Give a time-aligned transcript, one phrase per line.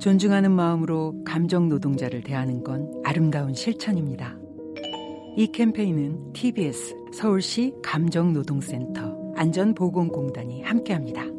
[0.00, 4.36] 존중하는 마음으로 감정 노동자를 대하는 건 아름다운 실천입니다.
[5.36, 11.37] 이 캠페인은 TBS 서울시 감정노동센터 안전보건공단이 함께합니다.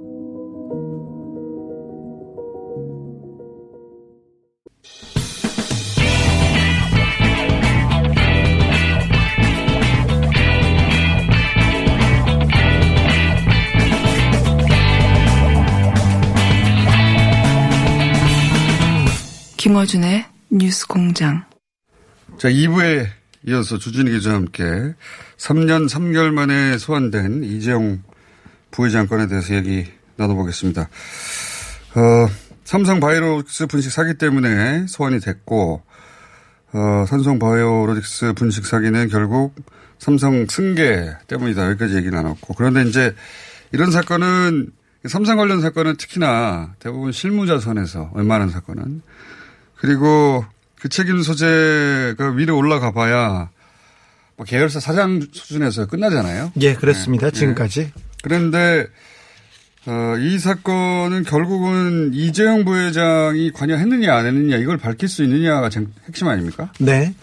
[19.70, 21.44] 김어준의 뉴스 공장.
[22.40, 23.06] 자, 2부에
[23.46, 24.64] 이어서 주진희 기자와 함께
[25.38, 28.02] 3년 3개월 만에 소환된 이재용
[28.72, 29.86] 부회장 건에 대해서 얘기
[30.16, 30.82] 나눠보겠습니다.
[30.82, 32.28] 어,
[32.64, 35.84] 삼성 바이오로직스 분식 사기 때문에 소환이 됐고,
[36.74, 39.54] 어, 삼성 바이오로직스 분식 사기는 결국
[40.00, 41.70] 삼성 승계 때문이다.
[41.70, 42.56] 여기까지 얘기 나눴고.
[42.56, 43.14] 그런데 이제
[43.72, 44.72] 이런 사건은
[45.06, 49.04] 삼성 관련 사건은 특히나 대부분 실무자 선에서 웬만한 사건은
[49.80, 53.50] 그리고 그 책임 소재가 위로 올라가 봐야
[54.36, 56.54] 뭐 계열사 사장 수준에서 끝나잖아요.
[56.62, 57.30] 예, 그렇습니다.
[57.30, 57.38] 네.
[57.38, 57.80] 지금까지.
[57.86, 57.92] 네.
[58.24, 58.88] 그런데
[59.86, 65.70] 어, 이 사건은 결국은 이재용 부회장이 관여했느냐 안 했느냐 이걸 밝힐 수 있느냐가
[66.06, 66.72] 핵심 아닙니까?
[66.80, 67.14] 네.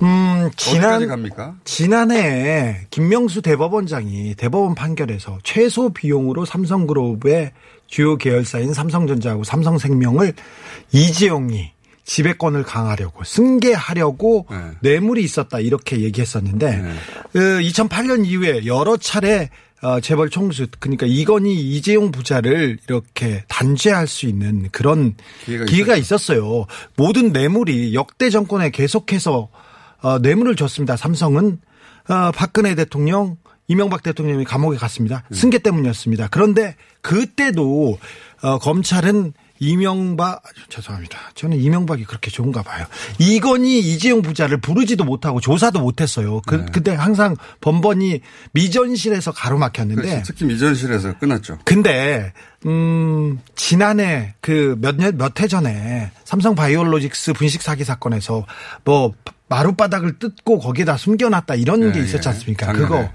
[0.00, 1.56] 음, 지난 지난 갑니까?
[1.64, 7.52] 지난해 김명수 대법원장이 대법원 판결에서 최소 비용으로 삼성그룹의
[7.88, 10.34] 주요 계열사인 삼성전자하고 삼성생명을
[10.92, 11.73] 이재용이
[12.04, 14.56] 지배권을 강하려고 승계하려고 네.
[14.80, 16.94] 뇌물이 있었다 이렇게 얘기했었는데 네.
[17.32, 19.50] 그 2008년 이후에 여러 차례
[19.82, 25.14] 어, 재벌 총수 그러니까 이건희 이재용 부자를 이렇게 단죄할 수 있는 그런
[25.44, 26.66] 기회가 기회가, 있었어요.
[26.96, 29.50] 모든 뇌물이 역대 정권에 계속해서
[30.00, 30.96] 어, 뇌물을 줬습니다.
[30.96, 31.58] 삼성은
[32.08, 33.36] 어, 박근혜 대통령
[33.68, 35.22] 이명박 대통령이 감옥에 갔습니다.
[35.28, 35.36] 네.
[35.36, 36.28] 승계 때문이었습니다.
[36.30, 37.98] 그런데 그때도
[38.42, 41.18] 어, 검찰은 이명박 죄송합니다.
[41.34, 42.84] 저는 이명박이 그렇게 좋은가 봐요.
[43.18, 46.40] 이건희 이재용 부자를 부르지도 못하고 조사도 못했어요.
[46.46, 46.66] 그 네.
[46.72, 48.20] 그때 항상 번번이
[48.52, 50.22] 미전실에서 가로막혔는데 그렇지.
[50.24, 51.58] 특히 미전실에서 끝났죠.
[51.64, 52.32] 근데
[52.66, 58.44] 음 지난해 그 몇 년 몇 해 전에 삼성 바이오로직스 분식 사기 사건에서
[58.84, 59.12] 뭐
[59.48, 62.32] 마룻바닥을 뜯고 거기에다 숨겨놨다 이런 예, 게 있었지 예.
[62.32, 62.66] 않습니까?
[62.66, 62.86] 작년에.
[62.88, 63.10] 그거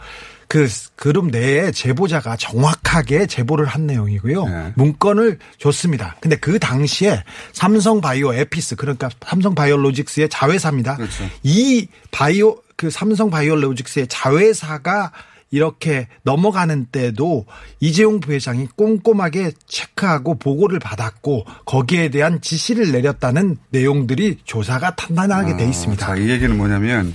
[0.49, 4.45] 그 그룹 내에 제보자가 정확하게 제보를 한 내용이고요.
[4.45, 4.73] 네.
[4.75, 6.17] 문건을 줬습니다.
[6.21, 7.23] 근데 그 당시에
[7.53, 10.97] 삼성 바이오 에피스 그러니까 삼성 바이오로직스의 자회사입니다.
[10.97, 11.23] 그렇죠.
[11.43, 15.11] 이 바이오 그 삼성 바이오로직스의 자회사가
[15.51, 17.45] 이렇게 넘어가는 때도
[17.79, 26.07] 이재용 부회장이 꼼꼼하게 체크하고 보고를 받았고 거기에 대한 지시를 내렸다는 내용들이 조사가 탄탄하게 돼 있습니다.
[26.07, 27.13] 자, 이 얘기는 뭐냐면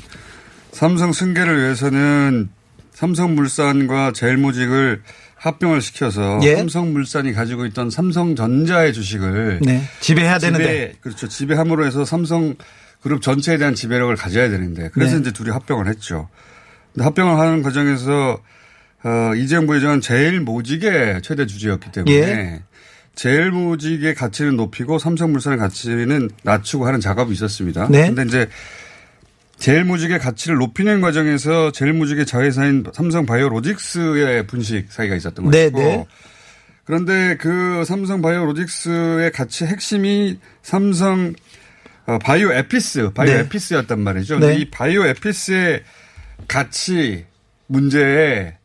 [0.71, 2.51] 삼성 승계를 위해서는
[2.95, 5.03] 삼성물산과 제일모직을
[5.37, 6.57] 합병을 시켜서 예.
[6.57, 9.83] 삼성물산이 가지고 있던 삼성전자의 주식을 네.
[10.01, 11.29] 지배해야 되는데 지배, 그렇죠.
[11.29, 12.55] 지배함으로 해서 삼성
[13.03, 15.21] 그룹 전체에 대한 지배력을 가져야 되는데 그래서 네.
[15.21, 16.29] 이제 둘이 합병을 했죠.
[16.95, 18.41] 근데 합병을 하는 과정에서
[19.05, 22.63] 어, 이재용 부회장은 제일모직의 최대 주주였기 때문에 예.
[23.17, 27.89] 제일모직의 가치는 높이고 삼성물산의 가치는 낮추고 하는 작업이 있었습니다.
[27.91, 28.07] 네.
[28.07, 28.49] 근데 이제
[29.59, 36.07] 제일모직의 가치를 높이는 과정에서 제일모직의 자회사인 삼성바이오로직스의 분식 사기가 있었던 네, 것이고 네.
[36.85, 41.33] 그런데 그 삼성바이오로직스의 가치 핵심이 삼성
[42.07, 43.41] 어, 바이오 에피스, 바이오 네.
[43.41, 44.39] 에피스였단 말이죠.
[44.39, 44.57] 네.
[44.57, 45.83] 이 바이오 에피스의
[46.47, 47.25] 가치
[47.67, 48.59] 문제에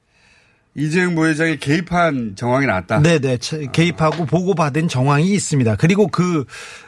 [0.75, 3.01] 이재용 부회장이 개입한 정황이 나왔다.
[3.01, 5.75] 네네 체- 개입하고 보고받은 정황이 있습니다.
[5.75, 6.45] 그리고 그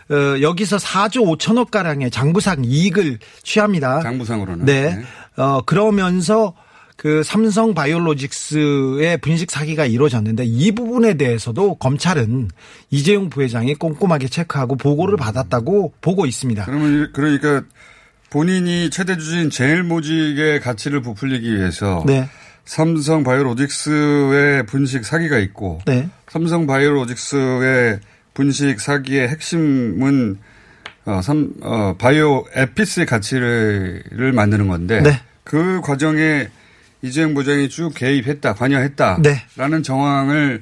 [0.10, 4.02] 어, 여기서 4조 5천억 가량의 장부상 이익을 취합니다.
[4.02, 4.66] 장부상으로는.
[4.66, 4.96] 네.
[4.96, 5.04] 네.
[5.42, 6.54] 어 그러면서
[6.96, 12.50] 그 삼성 바이오로직스의 분식 사기가 이루어졌는데 이 부분에 대해서도 검찰은
[12.92, 16.66] 이재용 부회장이 꼼꼼하게 체크하고 보고를 받았다고 보고 있습니다.
[16.66, 17.64] 그러면 이- 그러니까
[18.30, 22.30] 본인이 최대 주주인 제일모직의 가치를 부풀리기 위해서 네.
[22.66, 26.10] 삼성 바이오로직스의 분식 사기가 있고 네.
[26.30, 28.00] 삼성 바이오로직스의
[28.34, 30.38] 분식 사기의 핵심은
[31.06, 35.20] 어, 삼, 어, 바이오 에피스의 가치를 를 만드는 건데 네.
[35.44, 36.48] 그 과정에
[37.02, 39.82] 이재용 부장이 쭉 개입했다, 관여했다라는 네.
[39.84, 40.62] 정황을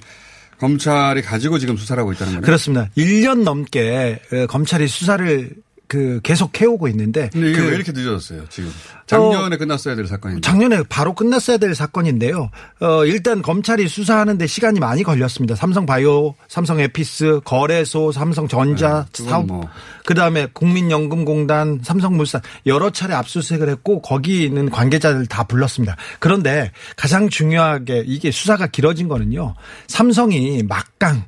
[0.59, 2.45] 검찰이 가지고 지금 수사를 하고 있다는 거네요.
[2.45, 2.89] 그렇습니다.
[2.97, 5.51] 1년 넘게 어, 검찰이 수사를
[5.89, 8.71] 그 계속 해오고 있는데 근데 이게 그 왜 이렇게 늦어졌어요, 지금?
[9.07, 10.41] 작년에 끝났어야 될 사건인데.
[10.41, 12.51] 작년에 바로 끝났어야 될 사건인데요.
[12.79, 15.55] 어, 일단 검찰이 수사하는데 시간이 많이 걸렸습니다.
[15.55, 19.67] 삼성 바이오, 삼성 에피스, 거래소, 삼성 전자, 네, 사업, 뭐.
[20.05, 25.95] 그 다음에 국민연금공단, 삼성물산 여러 차례 압수수색을 했고 거기 있는 관계자들 다 불렀습니다.
[26.19, 29.55] 그런데 가장 중요하게 이게 수사가 길어진 거는요.
[29.87, 31.23] 삼성이 막강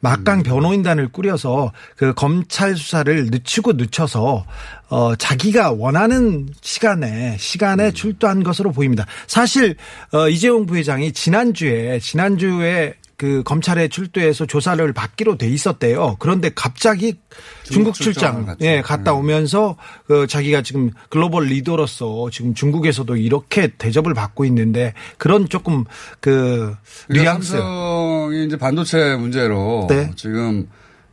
[0.00, 4.44] 막강 변호인단을 꾸려서 그 검찰 수사를 늦추고 늦춰서
[4.88, 9.06] 어 자기가 원하는 시간에 시간에 출두한 것으로 보입니다.
[9.26, 9.76] 사실
[10.12, 16.16] 어 이재용 부회장이 지난주에 지난주에 그 검찰에 출두해서 조사를 받기로 돼 있었대요.
[16.18, 17.16] 그런데 갑자기
[17.64, 18.56] 중국 중국 출장.
[18.60, 19.76] 예 갔다 오면서
[20.06, 25.84] 그 자기가 지금 글로벌 리더로서 지금 중국에서도 이렇게 대접을 받고 있는데 그런 조금
[26.20, 26.74] 그
[27.08, 30.10] 그러니까 뉘앙스 삼성이 이제 반도체 문제로 네.
[30.16, 30.68] 지금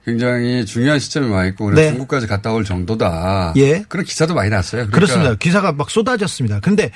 [0.05, 1.89] 굉장히 중요한 시점에 와 있고 그래서 네.
[1.91, 3.53] 중국까지 갔다 올 정도다.
[3.55, 3.85] 예.
[3.87, 4.81] 그런 기사도 많이 났어요.
[4.87, 5.35] 그러니까 그렇습니다.
[5.35, 6.59] 기사가 막 쏟아졌습니다.
[6.59, 6.91] 근데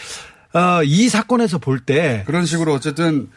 [0.54, 3.30] 어, 이 사건에서 볼 때 그런 식으로 어쨌든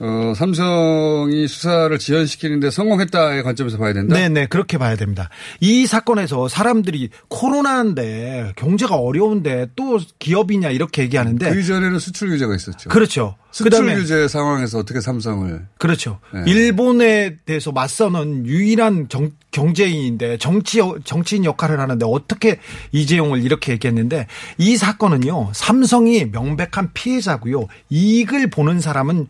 [0.00, 4.14] 어, 삼성이 수사를 지연시키는데 성공했다의 관점에서 봐야 된다.
[4.14, 5.30] 네네 그렇게 봐야 됩니다.
[5.60, 12.88] 이 사건에서 사람들이 코로나인데 경제가 어려운데 또 기업이냐 이렇게 얘기하는데 그 이전에는 수출 규제가 있었죠.
[12.90, 13.36] 그렇죠.
[13.52, 16.18] 수출 그다음에 규제 상황에서 어떻게 삼성을 그렇죠.
[16.32, 16.42] 네.
[16.48, 22.58] 일본에 대해서 맞서는 유일한 정, 경제인인데 정치 정치인 역할을 하는데 어떻게
[22.90, 24.26] 이재용을 이렇게 얘기했는데
[24.58, 29.28] 이 사건은요 삼성이 명백한 피해자고요 이익을 보는 사람은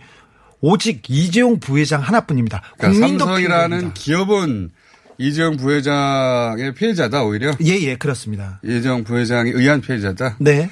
[0.66, 2.62] 오직 이재용 부회장 하나뿐입니다.
[2.78, 3.92] 그러니까 국민도 삼성이라는.
[3.92, 4.70] 기업은
[5.18, 8.60] 이재용 부회장의 피해자다 오히려 예, 예, 그렇습니다.
[8.64, 10.36] 이재용 부회장이 의한 피해자다.
[10.40, 10.70] 네.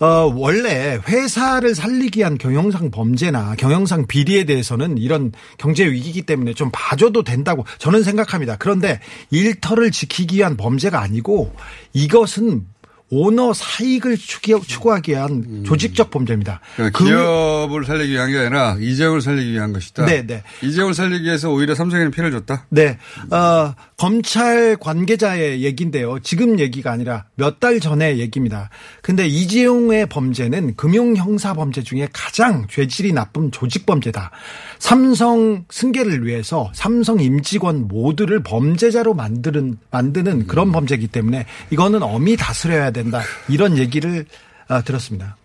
[0.00, 6.70] 어, 원래 회사를 살리기 위한 경영상 범죄나 경영상 비리에 대해서는 이런 경제 위기이기 때문에 좀
[6.72, 8.56] 봐줘도 된다고 저는 생각합니다.
[8.58, 8.98] 그런데
[9.30, 11.54] 일터를 지키기 위한 범죄가 아니고
[11.92, 12.66] 이것은
[13.10, 16.60] 오너 사익을 추구- 추구하기 위한 조직적 범죄입니다.
[16.76, 20.04] 그러니까 그- 기업을 살리기 위한 게 아니라 이재용을 살리기 위한 것이다.
[20.04, 20.42] 네, 네.
[20.62, 22.66] 이재용을 살리기 위해서 오히려 삼성에는 피해를 줬다.
[22.68, 22.98] 네,
[23.30, 26.18] 어, 검찰 관계자의 얘기인데요.
[26.20, 28.70] 지금 얘기가 아니라 몇 달 전의 얘기입니다.
[29.02, 34.30] 근데 이재용의 범죄는 금융 형사 범죄 중에 가장 죄질이 나쁜 조직 범죄다.
[34.78, 42.90] 삼성 승계를 위해서 삼성 임직원 모두를 범죄자로 만드는 만드는 그런 범죄이기 때문에 이거는 엄히 다스려야
[43.02, 43.22] 된다.
[43.48, 44.26] 이런 얘기를
[44.68, 45.36] 아, 들었습니다.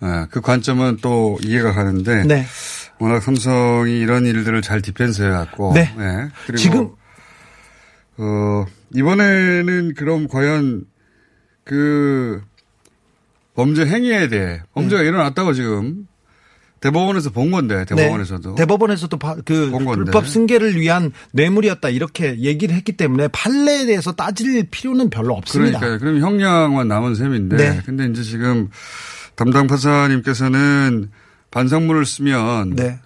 [0.00, 2.44] 네, 그 관점은 또 이해가 가는데 네.
[2.98, 5.92] 워낙 삼성이 이런 일들을 잘 디펜스 해왔고 네.
[6.46, 6.90] 그리고 지금
[8.18, 10.84] 어, 이번에는 그럼 과연
[11.64, 12.42] 그
[13.54, 16.06] 범죄 행위에 대해 범죄가 일어났다고 지금
[16.82, 18.54] 대법원에서 본 건데 대법원에서도 네.
[18.56, 19.70] 대법원에서도 바- 그.
[19.70, 25.78] 불법 승계를 위한 뇌물이었다 이렇게 얘기를 했기 때문에 판례에 대해서 따질 필요는 별로 없습니다.
[25.78, 27.80] 그러니까 그럼 형량만 남은 셈인데 네.
[27.86, 28.68] 근데 이제 지금
[29.36, 31.10] 담당 판사님께서는
[31.52, 32.98] 반성문을 쓰면 네.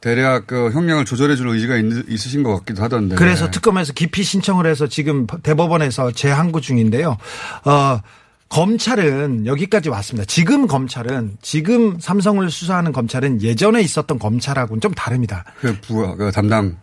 [0.00, 3.16] 대략 그 형량을 조절해 줄 의지가 있, 있으신 것 같기도 하던데.
[3.16, 7.16] 그래서 특검에서 기피 신청을 해서 지금 대법원에서 재항고 중인데요.
[7.64, 8.00] 어,
[8.48, 10.24] 검찰은 여기까지 왔습니다.
[10.26, 15.44] 지금 검찰은 지금 삼성을 수사하는 검찰은 예전에 있었던 검찰하고는 좀 다릅니다.
[15.60, 16.76] 그 부, 그 담당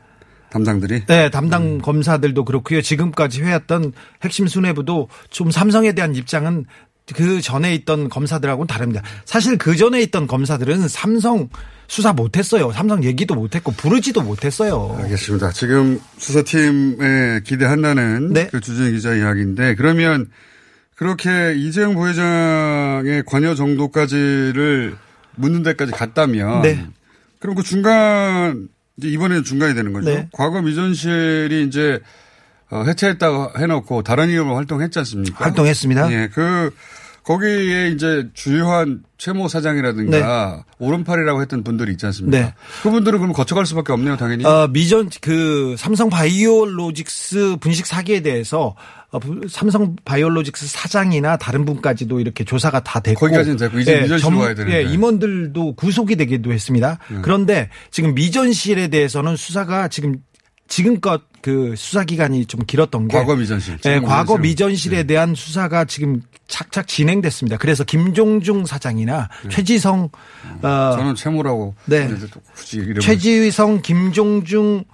[0.52, 2.82] 담당들이 네, 담당 검사들도 그렇고요.
[2.82, 6.66] 지금까지 해왔던 핵심 수뇌부도 좀 삼성에 대한 입장은
[7.14, 9.02] 그 전에 있던 검사들하고는 다릅니다.
[9.26, 11.50] 사실 그 전에 있던 검사들은 삼성
[11.88, 12.72] 수사 못했어요.
[12.72, 14.96] 삼성 얘기도 못했고 부르지도 못했어요.
[15.00, 15.52] 알겠습니다.
[15.52, 18.48] 지금 수사팀에 기대한다는 네.
[18.48, 20.30] 그 주진 기자 이야기인데 그러면
[20.96, 24.96] 그렇게 이재용 부회장의 관여 정도까지를
[25.36, 26.86] 묻는 데까지 갔다면 네.
[27.40, 30.10] 그럼 그 중간 이제 이번에는 중간이 되는 거죠.
[30.10, 30.30] 네.
[30.32, 32.00] 과거 미전실이 이제
[32.72, 35.44] 어, 해체했다고 해놓고 다른 이름으로 활동했지 않습니까?
[35.44, 36.12] 활동했습니다.
[36.14, 36.74] 예, 그
[37.24, 42.38] 거기에 이제 주요한 최모 사장이라든가 오른팔이라고 했던 분들이 있지 않습니까?
[42.38, 42.54] 네.
[42.84, 44.46] 그분들은 그럼 거쳐갈 수밖에 없네요, 당연히.
[44.46, 48.76] 어, 미전 그 삼성 바이오로직스 분식 사기에 대해서
[49.50, 54.84] 삼성 바이오로직스 사장이나 다른 분까지도 이렇게 조사가 다 됐고 거기까지는 됐고 이제 미전실로 가야 되는데.
[54.84, 54.90] 네.
[54.90, 57.00] 예, 임원들도 구속이 되기도 했습니다.
[57.22, 60.16] 그런데 지금 미전실에 대해서는 수사가 지금
[60.68, 63.76] 지금껏 그 수사 기간이 좀 길었던 게 과거 미전실.
[63.76, 64.38] 예, 지금 과거.
[64.38, 67.58] 미전실에 대한 수사가 지금 착착 진행됐습니다.
[67.58, 70.10] 그래서 김종중 사장이나 최지성
[70.62, 70.98] 어, 네.
[70.98, 71.76] 저는 최모라고.
[71.86, 72.10] 네.
[72.56, 72.84] 굳이.
[73.00, 74.86] 최지성, 김종중의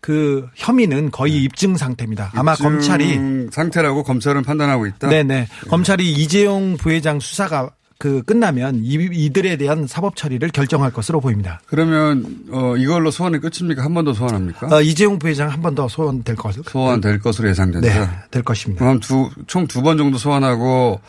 [0.00, 2.30] 그 혐의는 거의 입증 상태입니다.
[2.34, 5.08] 아마 입증 검찰이 상태라고 검찰은 판단하고 있다.
[5.08, 11.60] 네네 검찰이 이재용 부회장 수사가 그 끝나면 이, 이들에 대한 사법 처리를 결정할 것으로 보입니다.
[11.66, 13.82] 그러면 어 이걸로 소환이 끝입니까?
[13.84, 14.66] 한 번 더 소환합니까?
[14.66, 17.86] 어, 이재용 부회장 한 번 더 소환될 것 소환될 것으로 예상된다.
[17.88, 18.84] 네, 될 것입니다.
[18.84, 21.00] 그럼 두 총 두 번 정도 소환하고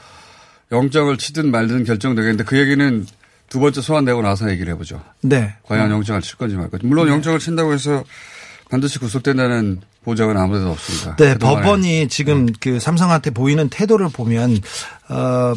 [0.72, 3.06] 영장을 치든 말든 결정되겠는데 그 얘기는
[3.50, 5.02] 두 번째 소환되고 나서 얘기를 해보죠.
[5.22, 5.54] 네.
[5.64, 6.86] 과연 영장을 칠 건지 말 건지.
[6.86, 8.04] 물론 영장을 친다고 해서
[8.70, 11.16] 반드시 구속된다는 보장은 아무데도 없습니다.
[11.18, 14.60] 네, 법원이 지금 그 삼성한테 보이는 태도를 보면
[15.10, 15.54] 어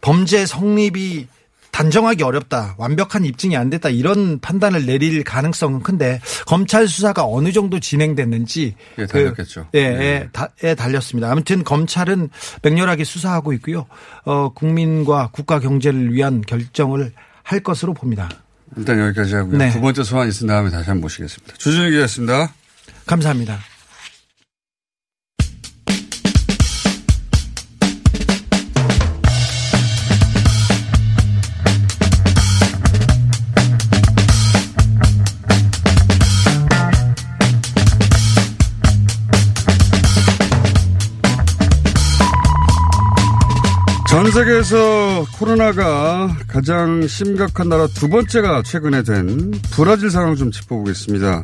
[0.00, 1.26] 범죄 성립이
[1.72, 2.74] 단정하기 어렵다.
[2.76, 3.88] 완벽한 입증이 안 됐다.
[3.88, 9.68] 이런 판단을 내릴 가능성은 큰데 검찰 수사가 어느 정도 진행됐는지 예, 달렸겠죠.
[9.72, 11.30] 그, 예, 예, 다, 예, 달렸습니다.
[11.30, 12.28] 아무튼 검찰은
[12.62, 13.86] 맹렬하게 수사하고 있고요.
[14.24, 17.12] 어, 국민과 국가 경제를 위한 결정을
[17.42, 18.28] 할 것으로 봅니다.
[18.76, 19.58] 일단 여기까지 하고요.
[19.58, 19.70] 네.
[19.70, 21.54] 두 번째 소환 있은 다음에 다시 한번 모시겠습니다.
[21.58, 22.52] 주진우 기자였습니다.
[23.06, 23.71] 감사합니다.
[44.22, 51.42] 전 세계에서 코로나가 가장 심각한 나라 두 번째가 최근에 된 브라질 상황 좀 짚어보겠습니다.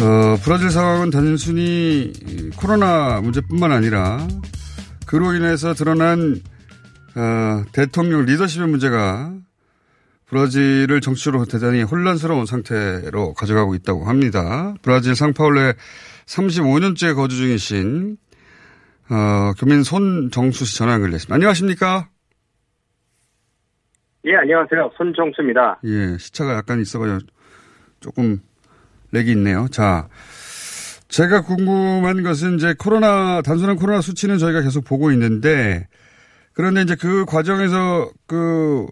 [0.00, 2.14] 어, 브라질 상황은 단순히
[2.56, 4.26] 코로나 문제뿐만 아니라
[5.04, 6.40] 그로 인해서 드러난
[7.14, 9.30] 어, 대통령 리더십의 문제가
[10.24, 14.72] 브라질을 정치로 대단히 혼란스러운 상태로 가져가고 있다고 합니다.
[14.80, 15.74] 브라질 상파울레
[16.24, 18.16] 35년째 거주 중이신
[19.10, 21.34] 어, 교민 손정수 씨 전화 연결됐습니다.
[21.34, 22.08] 안녕하십니까?
[24.26, 24.92] 예, 안녕하세요.
[24.96, 25.80] 손정수입니다.
[25.84, 27.20] 예, 시차가 약간 있어가지고
[28.00, 28.40] 조금
[29.12, 29.68] 렉이 있네요.
[29.70, 30.08] 자,
[31.08, 35.86] 제가 궁금한 것은 이제 코로나, 단순한 코로나 수치는 저희가 계속 보고 있는데,
[36.54, 38.86] 그런데 이제 그 과정에서 그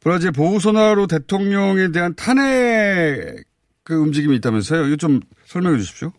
[0.00, 3.44] 브라질 보우소나로 대통령에 대한 탄핵
[3.84, 4.86] 그 움직임이 있다면서요?
[4.86, 6.12] 이거 좀 설명해 주십시오.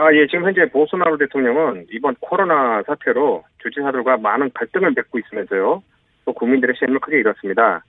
[0.00, 5.82] 아, 예, 지금 현재 보소나로 대통령은 이번 코로나 사태로 주지사들과 많은 갈등을 맺고 있으면서요.
[6.24, 7.84] 또 국민들의 신임을 크게 잃었습니다.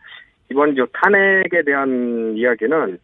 [0.51, 2.99] 이번 저 탄핵에 대한 이야기는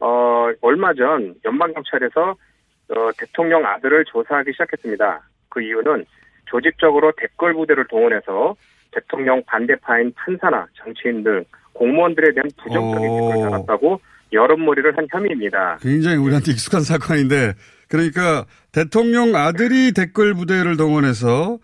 [0.00, 5.20] 어, 얼마 전 연방경찰에서 어, 대통령 아들을 조사하기 시작했습니다.
[5.50, 6.06] 그 이유는
[6.46, 8.56] 조직적으로 댓글 부대를 동원해서
[8.92, 13.28] 대통령 반대파인 판사나 정치인 등 공무원들에 대한 부정적인 오.
[13.28, 14.00] 댓글을 달았다고
[14.32, 15.78] 여론몰이를 한 혐의입니다.
[15.82, 17.52] 굉장히 우리한테 익숙한 사건인데,
[17.88, 21.58] 그러니까 대통령 아들이 댓글 부대를 동원해서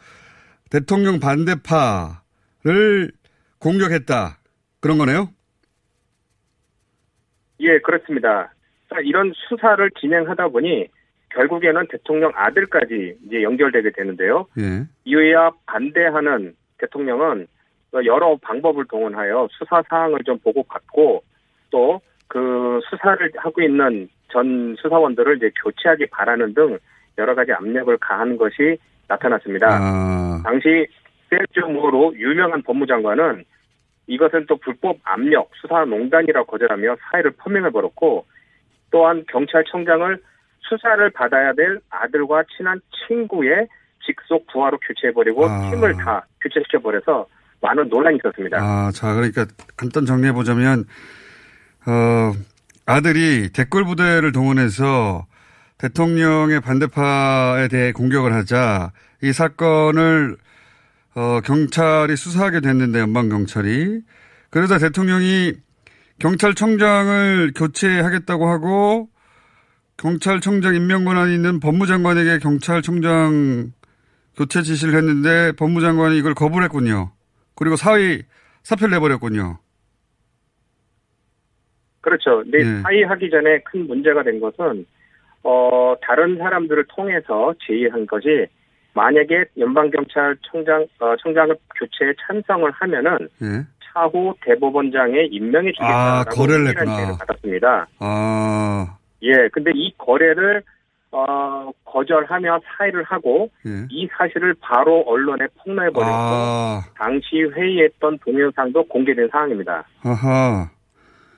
[0.71, 3.13] 대통령 반대파를
[3.59, 4.39] 공격했다.
[4.81, 5.29] 그런 거네요?
[7.61, 8.53] 예, 그렇습니다.
[8.91, 10.89] 자, 이런 수사를 진행하다 보니
[11.31, 14.47] 결국에는 대통령 아들까지 이제 연결되게 되는데요.
[14.59, 14.87] 예.
[15.05, 17.47] 이와 반대하는 대통령은
[18.05, 21.23] 여러 방법을 동원하여 수사 사항을 좀 보고 받고
[21.71, 22.01] 또
[22.35, 26.79] 그 수사를 하고 있는 전 수사원들을 이제 교체하기 바라는 등
[27.17, 28.77] 여러 가지 압력을 가한 것이
[29.07, 29.69] 나타났습니다.
[29.71, 30.87] 아, 당시
[31.31, 33.45] 세르지오 모로 유명한 법무장관은
[34.09, 38.27] 이것은 또 불법 압력 수사농단이라고 거절하며 사회를 퍼명해 버렸고
[38.91, 40.19] 또한 경찰청장을
[40.61, 43.69] 수사를 받아야 될 아들과 친한 친구의
[44.05, 45.71] 직속 부하로 교체해버리고 아.
[45.71, 47.27] 팀을 다 교체시켜버려서
[47.61, 48.59] 많은 논란이 있었습니다.
[48.61, 50.85] 아, 자, 그러니까 간단 정리해보자면,
[51.87, 52.33] 어,
[52.87, 55.27] 아들이 댓글 부대를 동원해서
[55.79, 60.37] 대통령의 반대파에 대해 공격을 하자 이 사건을
[61.15, 64.03] 어, 경찰이 수사하게 됐는데 연방 경찰이
[64.51, 65.55] 그러다 대통령이
[66.19, 69.09] 경찰청장을 교체하겠다고 하고
[69.97, 73.73] 경찰청장 임명 권한이 있는 법무장관에게 경찰청장
[74.37, 77.13] 교체 지시를 했는데 법무장관이 이걸 거부를 했군요.
[77.55, 78.25] 그리고 사의
[78.63, 79.59] 사표를 내버렸군요.
[82.05, 82.43] 그렇죠.
[82.43, 82.83] 근데 예.
[82.83, 84.87] 사의하기 전에 큰 문제가 된 것은
[85.43, 88.47] 어 다른 사람들을 통해서 제의한 것이
[88.93, 93.67] 만약에 연방 경찰청장 어, 청장을 교체에 찬성을 하면은 예.
[93.93, 96.97] 차후 대법원장에 임명해 아, 주겠다라고 거래를 했구나.
[96.97, 97.87] 제의를 받았습니다.
[98.01, 100.63] 아, 예, 근데 이 거래를
[101.11, 103.87] 어, 거절하며 사의를 하고 예.
[103.89, 109.85] 이 사실을 바로 언론에 폭로해버렸고 아, 당시 회의했던 동영상도 공개된 상황입니다.
[110.03, 110.69] 아하.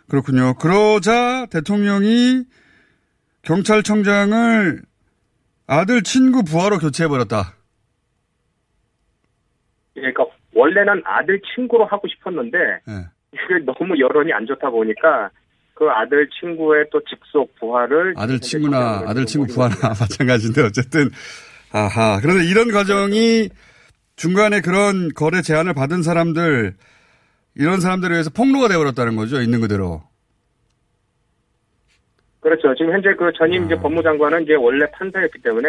[0.08, 0.54] 그렇군요.
[0.54, 2.44] 그러자 대통령이
[3.42, 4.82] 경찰청장을
[5.66, 7.54] 아들 친구 부하로 교체해버렸다.
[9.96, 12.92] 예, 그러니까 원래는 아들 친구로 하고 싶었는데 예.
[13.32, 15.30] 이게 너무 여론이 안 좋다 보니까
[15.74, 19.74] 그 아들 친구의 또 직속 부하를 아들 친구나 아들 친구 부하나.
[20.00, 21.10] 마찬가지인데 어쨌든
[21.72, 22.20] 아하.
[22.20, 23.50] 그런데 이런 과정이
[24.16, 26.74] 중간에 그런 거래 제한을 받은 사람들
[27.56, 29.40] 이런 사람들에 의해서 폭로가 되어버렸다는 거죠.
[29.40, 30.02] 있는 그대로.
[32.40, 32.74] 그렇죠.
[32.74, 33.66] 지금 현재 그 전임 아.
[33.66, 35.68] 이제 법무장관은 이제 원래 판사였기 때문에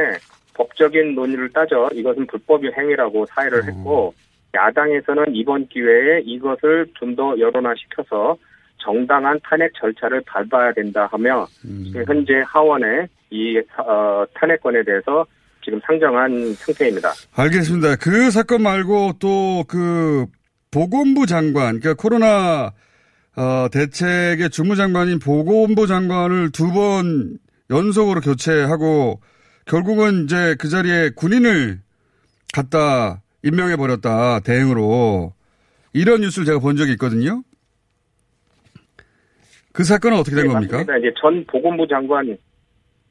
[0.53, 3.63] 법적인 논의를 따져 이것은 불법의 행위라고 사회를 어.
[3.63, 4.13] 했고
[4.53, 8.37] 야당에서는 이번 기회에 이것을 좀 더 여론화시켜서
[8.77, 11.83] 정당한 탄핵 절차를 밟아야 된다 하며 음.
[11.85, 15.25] 지금 현재 하원에 이 어, 탄핵권에 대해서
[15.63, 17.09] 지금 상정한 상태입니다.
[17.35, 17.95] 알겠습니다.
[17.95, 20.27] 그 사건 말고 또 그
[20.71, 22.73] 보건부 장관, 그러니까 코로나
[23.35, 27.37] 어, 대책의 주무장관인 보건부 장관을 두 번
[27.69, 29.19] 연속으로 교체하고
[29.65, 31.79] 결국은 이제 그 자리에 군인을
[32.53, 35.33] 갖다 임명해 버렸다 대행으로
[35.93, 37.43] 이런 뉴스를 제가 본 적이 있거든요.
[39.73, 40.77] 그 사건은 어떻게 된 네, 겁니까?
[40.77, 40.97] 맞습니다.
[40.97, 42.37] 이제 전 보건부 장관,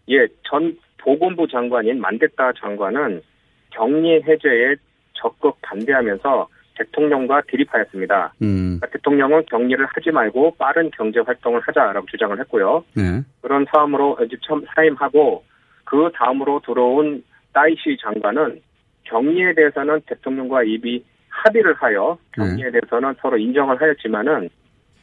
[0.09, 3.23] 예, 전 보건부 장관인 만데타 장관은
[3.71, 4.75] 격리 해제에
[5.15, 8.35] 적극 반대하면서 대통령과 대립하였습니다.
[8.43, 12.85] 음, 그러니까 대통령은 격리를 하지 말고 빠른 경제 활동을 하자라고 주장을 했고요.
[12.95, 13.23] 네.
[13.41, 15.45] 그런 사람으로 이제 처음 사임하고
[15.85, 18.61] 그 다음으로 들어온 따이시 장관은
[19.05, 24.49] 격리에 대해서는 대통령과 입이 합의를 하여 격리에 대해서는 서로 인정을 하였지만은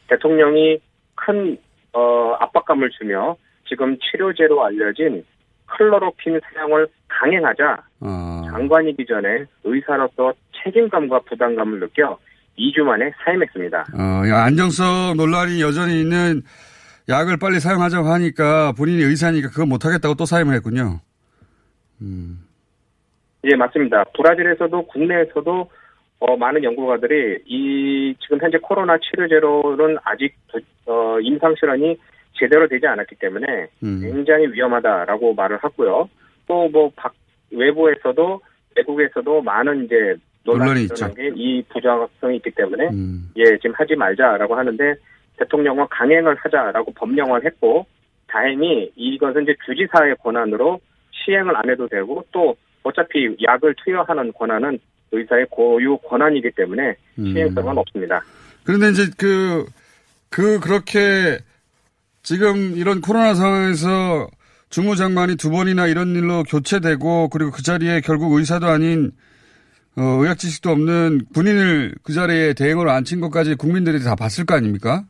[0.08, 0.78] 대통령이
[1.14, 1.56] 큰
[1.92, 3.36] 어, 압박감을 주며
[3.68, 5.24] 지금 치료제로 알려진
[5.66, 10.32] 클로로핀 사용을 강행하자 아, 장관이기 전에 의사로서
[10.62, 12.18] 책임감과 부담감을 느껴
[12.58, 13.86] 2주 만에 사임했습니다.
[13.94, 16.42] 어, 야, 안정성 논란이 여전히 있는
[17.08, 21.00] 약을 빨리 사용하자고 하니까 본인이 의사니까 그거 못하겠다고 또 사임을 했군요.
[23.44, 24.04] 예, 맞습니다.
[24.16, 25.70] 브라질에서도 국내에서도
[26.20, 30.34] 어, 많은 연구가들이 이 지금 현재 코로나 치료제로는 아직
[30.86, 31.98] 어, 임상 실험이
[32.38, 33.46] 제대로 되지 않았기 때문에
[33.82, 34.00] 음.
[34.00, 36.08] 굉장히 위험하다라고 말을 하고요.
[36.46, 36.90] 또 뭐
[37.54, 38.40] 외부에서도
[38.76, 41.06] 외국에서도 많은 이제 논란이 있죠.
[41.06, 43.30] 일어난 게이 부작용성이 있기 때문에 음.
[43.36, 44.94] 예, 지금 하지 말자라고 하는데
[45.38, 47.86] 대통령은 강행을 하자라고 법령을 했고
[48.26, 50.80] 다행히 이것은 이제 주지사의 권한으로
[51.12, 54.78] 시행을 안 해도 되고 또 어차피 약을 투여하는 권한은
[55.12, 57.32] 의사의 고유 권한이기 때문에 음.
[57.32, 58.20] 시행성은 없습니다.
[58.64, 59.64] 그런데 이제 그,
[60.30, 61.38] 그, 그렇게
[62.22, 64.28] 지금 이런 코로나 상황에서
[64.74, 69.12] 주무장관이 두 번이나 이런 일로 교체되고 그리고 그 자리에 결국 의사도 아닌
[69.96, 75.04] 어, 의학 지식도 없는 군인을 그 자리에 대행으로 앉힌 것까지 국민들이 다 봤을 거 아닙니까?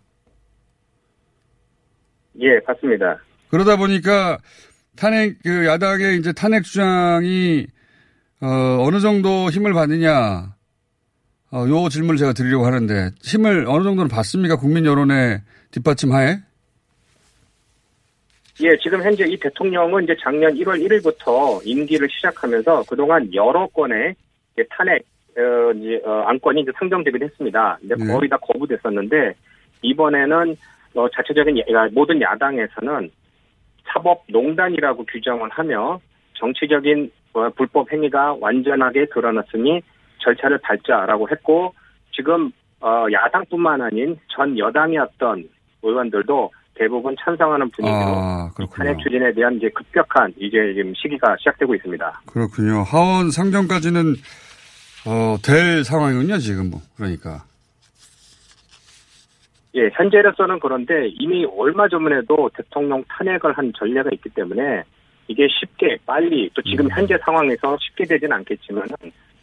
[2.42, 3.22] 예, 맞습니다.
[3.48, 4.36] 그러다 보니까
[4.96, 7.66] 탄핵 그 야당의 이제 탄핵 주장이
[8.42, 10.56] 어, 어느 정도 힘을 받느냐
[11.52, 16.40] 어, 요 질문을 제가 드리려고 하는데 힘을 어느 정도는 받습니까 국민 여론의 뒷받침하에?
[18.62, 24.14] 예, 지금 현재 이 대통령은 이제 작년 1월 1일부터 임기를 시작하면서 그동안 여러 건의
[24.52, 25.02] 이제 탄핵
[25.36, 27.76] 어, 이제, 어, 안건이 이제 상정되기도 했습니다.
[27.80, 28.12] 근데 네.
[28.12, 29.34] 거의 다 거부됐었는데
[29.82, 30.56] 이번에는
[30.94, 33.10] 어, 자체적인 야- 모든 야당에서는
[33.92, 35.98] 사법농단이라고 규정을 하며
[36.34, 39.82] 정치적인 어, 불법 행위가 완전하게 드러났으니
[40.18, 41.74] 절차를 밟자라고 했고
[42.12, 45.48] 지금 어, 야당뿐만 아닌 전 여당이었던
[45.82, 48.50] 의원들도 대부분 찬성하는 분위기로 아.
[48.76, 52.22] 탄핵 추진에 대한 이제 급격한 이제 지금 시기가 시작되고 있습니다.
[52.26, 52.82] 그렇군요.
[52.82, 54.14] 하원 상정까지는
[55.06, 57.44] 어, 될 상황이군요 지금 뭐 그러니까.
[59.76, 64.84] 예, 현재로서는 그런데 이미 얼마 전에도 대통령 탄핵을 한 전례가 있기 때문에
[65.26, 66.90] 이게 쉽게 빨리 또 지금 음.
[66.92, 68.86] 현재 상황에서 쉽게 되진 않겠지만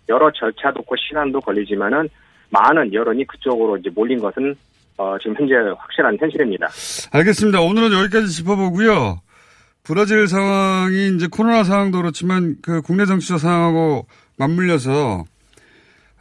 [0.08, 2.08] 여러 절차도 있고 시간도 걸리지만은
[2.50, 4.56] 많은 여론이 그쪽으로 이제 몰린 것은
[5.02, 6.68] 어, 지금 현재 확실한 현실입니다.
[7.12, 7.60] 알겠습니다.
[7.62, 9.22] 오늘은 여기까지 짚어보고요.
[9.84, 14.06] 브라질 상황이 이제 코로나 상황도 그렇지만 그 국내 정치적 상황하고
[14.38, 15.26] 맞물려서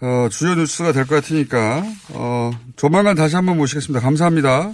[0.02, 1.82] 어, 주요 뉴스가 될 것 같으니까
[2.14, 4.00] 어, 조만간 다시 한번 모시겠습니다.
[4.02, 4.72] 감사합니다.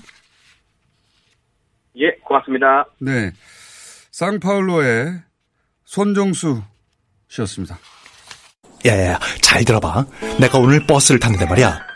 [1.99, 2.87] 예, 고맙습니다.
[3.01, 3.33] 네,
[4.12, 5.21] 상파울로의
[5.85, 6.62] 손종수
[7.29, 7.79] 씨였습니다.
[8.87, 10.07] 야야야, 잘 들어봐.
[10.38, 11.96] 내가 오늘 버스를 탔는데 말이야.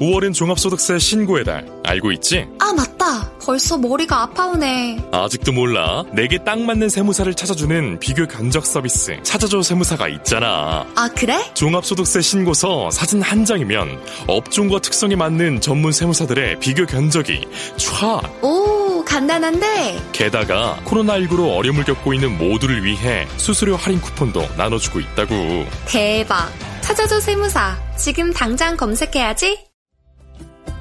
[0.00, 1.66] 5월은 종합소득세 신고의 달.
[1.84, 2.46] 알고 있지?
[2.58, 3.30] 아, 맞다.
[3.44, 5.08] 벌써 머리가 아파오네.
[5.12, 6.04] 아직도 몰라.
[6.12, 9.20] 내게 딱 맞는 세무사를 찾아주는 비교 견적 서비스.
[9.22, 10.84] 찾아줘 세무사가 있잖아.
[10.94, 11.50] 아, 그래?
[11.54, 18.22] 종합소득세 신고서 사진 한 장이면 업종과 특성에 맞는 전문 세무사들의 비교 견적이 촤!
[18.44, 20.00] 오, 간단한데?
[20.12, 25.34] 게다가 코로나19로 어려움을 겪고 있는 모두를 위해 수수료 할인 쿠폰도 나눠주고 있다고.
[25.86, 26.50] 대박.
[26.80, 27.76] 찾아줘 세무사.
[27.96, 29.71] 지금 당장 검색해야지.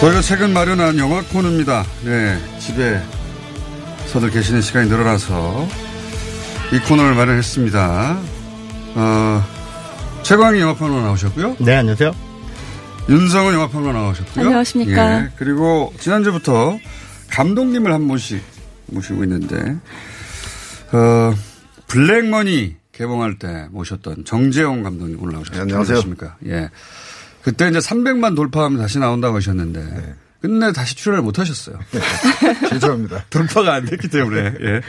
[0.00, 1.84] 저희가 최근 마련한 영화 코너입니다.
[2.04, 5.68] 네, 집에서들 계시는 시간이 늘어나서
[6.72, 8.18] 이 코너를 마련했습니다.
[8.94, 9.44] 어,
[10.22, 11.56] 최광희 영화평론 나오셨고요.
[11.60, 12.12] 네, 안녕하세요.
[13.10, 14.42] 윤성은 영화평론 나오셨고요.
[14.46, 15.24] 안녕하십니까.
[15.24, 16.78] 예, 그리고 지난주부터
[17.28, 18.42] 감독님을 한 분씩
[18.86, 19.76] 모시고 있는데,
[20.92, 21.34] 어,
[21.88, 25.62] 블랙머니 개봉할 때 모셨던 정재영 감독님 오늘 나오셨습니다.
[25.62, 25.98] 안녕하세요.
[25.98, 26.36] 안녕하십니까.
[26.46, 26.70] 예.
[27.42, 30.14] 그때 이제 300만 돌파하면 다시 나온다고 하셨는데, 네.
[30.40, 31.78] 끝내 다시 출연을 못 하셨어요.
[32.70, 33.24] 죄송합니다.
[33.30, 34.80] 돌파가 안 됐기 때문에, 예.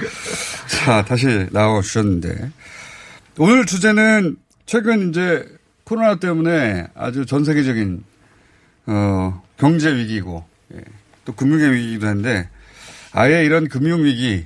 [0.68, 2.52] 자, 다시 나와 주셨는데,
[3.38, 5.46] 오늘 주제는 최근 이제
[5.84, 8.04] 코로나 때문에 아주 전 세계적인,
[8.88, 10.82] 어, 경제 위기고, 예.
[11.26, 12.50] 또 금융의 위기이기도 한데,
[13.14, 14.46] 아예 이런 금융 위기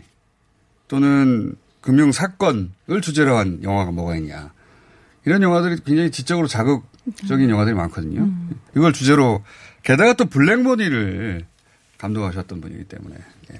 [0.88, 4.52] 또는 금융 사건을 주제로 한 영화가 뭐가 있냐.
[5.26, 6.84] 이런 영화들이 굉장히 지적으로 자극
[7.28, 8.30] 적인 영화들이 많거든요.
[8.76, 9.44] 이걸 주제로
[9.84, 11.46] 게다가 또 블랙머니를
[11.98, 13.16] 감독하셨던 분이기 때문에
[13.54, 13.60] 예.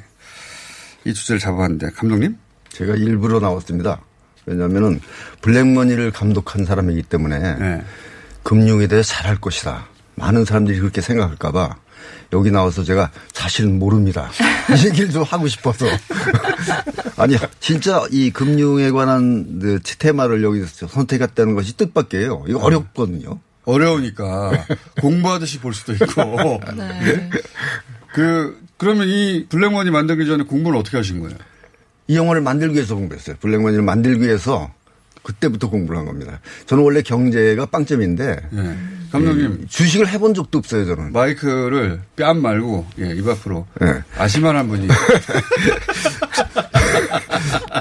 [1.06, 2.38] 이 주제를 잡아봤는데 감독님?
[2.70, 4.02] 제가 일부러 나왔습니다.
[4.46, 5.00] 왜냐하면은
[5.42, 7.82] 블랙머니를 감독한 사람이기 때문에 네.
[8.44, 9.88] 금융에 대해 잘할 것이다.
[10.16, 11.78] 많은 사람들이 그렇게 생각할까봐
[12.34, 14.30] 여기 나와서 제가 사실은 모릅니다.
[14.70, 15.86] 이 얘기를 좀 하고 싶어서.
[17.18, 22.46] 아니, 진짜 이 금융에 관한 그 테마를 여기서 선택했다는 것이 뜻밖이에요.
[22.48, 23.40] 이거 어렵거든요.
[23.66, 24.66] 어려우니까
[25.02, 26.60] 공부하듯이 볼 수도 있고.
[27.06, 27.30] 예?
[28.14, 31.38] 그 그러면 이 블랙머니 만들기 전에 공부를 어떻게 하신 거예요?
[32.08, 33.38] 이 영화를 만들기 위해서 공부했어요.
[33.40, 34.72] 블랙머니를 만들기 위해서
[35.26, 36.40] 그때부터 공부를 한 겁니다.
[36.68, 38.78] 저는 원래 경제가 빵점인데 예.
[39.12, 40.86] 감독님 이 주식을 해본 적도 없어요.
[40.86, 44.04] 저는 마이크를 뺨 말고 예, 입 앞으로 예.
[44.18, 44.88] 아시만한 분이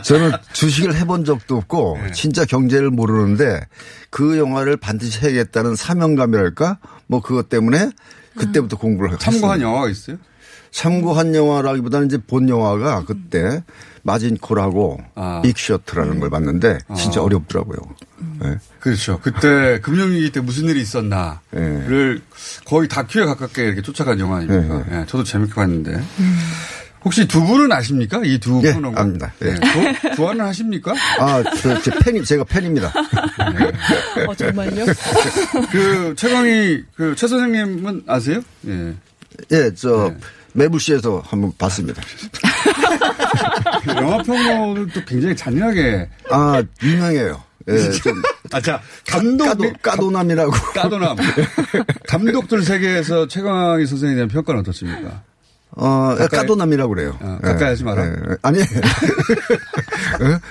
[0.04, 2.12] 저는 주식을 해본 적도 없고 네.
[2.12, 3.60] 진짜 경제를 모르는데
[4.08, 7.90] 그 영화를 반드시 해야겠다는 사명감이랄까 뭐 그것 때문에
[8.38, 9.18] 그때부터 공부를 했어요.
[9.18, 10.16] 참고한 영화가 있어요?
[10.74, 13.62] 참고한 영화라기보다는 이제 본 영화가 그때
[14.02, 15.40] 마진콜하고 아.
[15.44, 17.22] 빅셔트라는 걸 봤는데 진짜 아.
[17.22, 17.78] 어렵더라고요.
[18.42, 18.56] 네.
[18.80, 19.20] 그렇죠.
[19.22, 22.20] 그때 금융위기 때 무슨 일이 있었나를
[22.66, 24.84] 거의 다큐에 가깝게 이렇게 쫓아간 영화니까.
[24.90, 26.02] 예, 저도 재밌게 봤는데.
[27.04, 28.22] 혹시 두 분은 아십니까?
[28.24, 28.98] 이두 예, 분은.
[28.98, 29.32] 압니다.
[29.44, 29.50] 예.
[29.50, 29.54] 예.
[30.00, 30.92] 조- 좋아는 하십니까?
[31.20, 32.92] 아, 저, 제 팬이, 제가 팬입니다.
[34.26, 34.86] 어, 정말요?
[35.70, 38.40] 그, 최광희, 그, 최 선생님은 아세요?
[38.66, 38.94] 예.
[39.52, 40.14] 예, 저,
[40.54, 42.00] 매불시에서 한번 봤습니다.
[43.84, 46.08] 그 영화 평론을 또 굉장히 잔인하게.
[46.30, 47.42] 아, 유명해요.
[47.68, 48.22] 예, 좀.
[48.52, 49.44] 아, 자, 감독.
[49.46, 50.50] 까도, 까도남이라고.
[50.74, 51.16] 까도남.
[52.08, 55.22] 감독들 세계에서 최광희 선생님에 대한 평가는 어떻습니까?
[55.76, 57.18] 어, 가까이- 까도남이라고 그래요.
[57.20, 58.04] 어, 가까이 하지 마라.
[58.06, 58.12] 예,
[58.42, 58.60] 아니.
[58.60, 58.64] 어?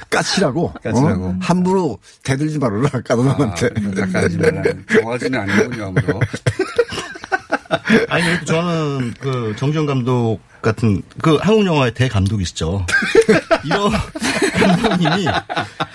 [0.09, 0.73] 까치라고.
[0.83, 1.25] 까치라고.
[1.25, 1.35] 어?
[1.39, 3.69] 함부로 대들지 말아라, 까도남한테.
[3.95, 4.63] 가까이 하지 말라.
[4.89, 6.19] 좋아하지는 않는군요, 아무도.
[8.09, 12.85] 아니 그래도 저는 그 정지영 감독 같은 그 한국 영화의 대감독이시죠.
[13.65, 13.91] 이런
[14.59, 15.27] 감독님이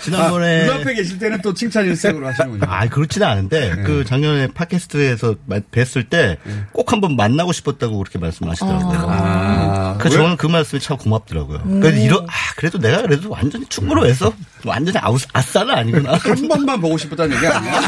[0.03, 2.63] 지난번에 아, 눈앞에 계실 때는 또 칭찬 일색으로 하시는군요.
[2.71, 6.37] 아, 그렇지는 않은데 그 작년에 팟캐스트에서 마- 뵀을 때
[6.73, 9.07] 꼭 한번 만나고 싶었다고 그렇게 말씀하시더라고요.
[9.09, 10.15] 아, 그 왜?
[10.15, 11.63] 저는 그 말씀이 참 고맙더라고요.
[11.65, 11.81] 음.
[11.81, 14.33] 그래서 이런 아 그래도 내가 그래도 완전히 충무로 해서
[14.65, 16.15] 완전히 아우 아싸는 아니구나.
[16.15, 17.81] 한 번만 보고 싶었다는 얘기 아니야?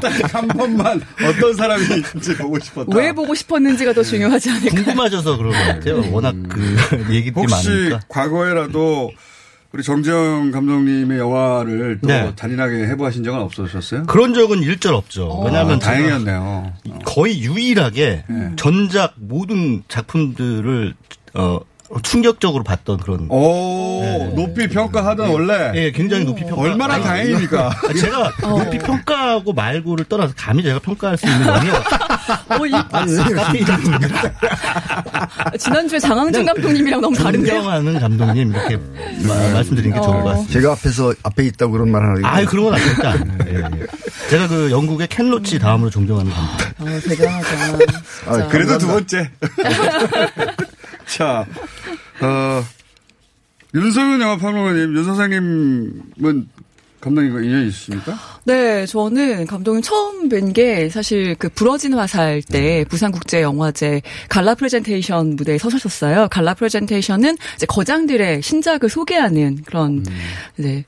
[0.00, 2.96] 딱 한 번만 어떤 사람인지 보고 싶었다.
[2.96, 4.74] 왜 보고 싶었는지가 더 중요하지 않을까?
[4.76, 6.10] 궁금하셔서 그런 것 같아요.
[6.12, 6.60] 워낙 그
[7.12, 8.00] 얘기들이 혹시 많으니까.
[8.08, 9.12] 과거에라도
[9.72, 12.30] 우리 정재영 감독님의 영화를 또 네.
[12.36, 14.04] 잔인하게 해부하신 적은 없으셨어요?
[14.04, 15.40] 그런 적은 일절 없죠.
[15.44, 16.72] 왜냐하면 아, 제가 다행이었네요.
[17.06, 18.50] 거의 유일하게 네.
[18.56, 20.94] 전작 모든 작품들을
[21.34, 21.60] 어
[22.00, 23.26] 충격적으로 봤던 그런.
[23.28, 25.72] 오, 높이 평가하던 원래.
[25.74, 26.62] 예, 굉장히 높이 평가.
[26.62, 27.70] 얼마나 아니, 다행입니까?
[28.00, 31.72] 제가 높이 평가하고 말고를 떠나서 감히 제가 평가할 수 있는 건요.
[32.48, 33.78] 어, 이, 이름입니다.
[35.58, 37.54] 지난주에 장항준 감독님이랑 너무 다른데요?
[37.54, 38.76] 존경하는 감독님 이렇게
[39.26, 40.52] 마- 말씀드리는 게 좋을 것 같습니다.
[40.52, 43.14] 제가 앞에서 앞에 있다고 그런 말 하는 아, 그런 건 아닙니다.
[43.48, 43.86] 예, 예.
[44.30, 46.82] 제가 그 영국의 켄 로치 다음으로 존경하는 감독.
[46.82, 47.48] 어, 대단하다.
[48.26, 49.30] 아, 그래도 두 번째.
[51.16, 51.46] 자,
[52.20, 52.64] 어,
[53.74, 56.48] 윤석윤 영화평론가님, 윤 선생님은
[57.00, 58.16] 감독님과 인연이 있으십니까?
[58.44, 65.58] 네, 저는 감독님 처음 뵌 게 사실 그 부러진 화살 때 부산국제영화제 갈라 프레젠테이션 무대에
[65.58, 66.28] 서셨었어요.
[66.30, 70.04] 갈라 프레젠테이션은 이제 거장들의 신작을 소개하는 그런
[70.58, 70.84] 이제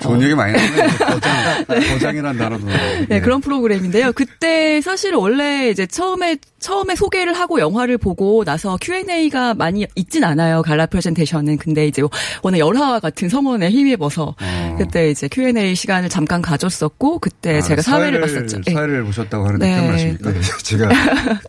[0.00, 0.88] 좋은 어, 얘기 많이 나오네요.
[0.98, 2.66] 거장, 거장이란 단어도.
[3.08, 4.12] 네, 그런 프로그램인데요.
[4.12, 10.62] 그때 사실 원래 이제 처음에 처음에 소개를 하고 영화를 보고 나서 Q&A가 많이 있진 않아요.
[10.62, 11.58] 갈라 프레젠테이션은.
[11.58, 12.00] 근데 이제
[12.42, 14.34] 워낙 열화와 같은 성원에 힘입어서
[14.78, 18.62] 그때 이제 Q&A 시간을 잠깐 가졌었고 그때 아, 제가 사회를 사회를, 봤었죠.
[18.66, 18.72] 예.
[18.72, 19.88] 사회를 보셨다고 하는데 네.
[19.88, 20.32] 말씀입니까?
[20.32, 20.88] 네, 제가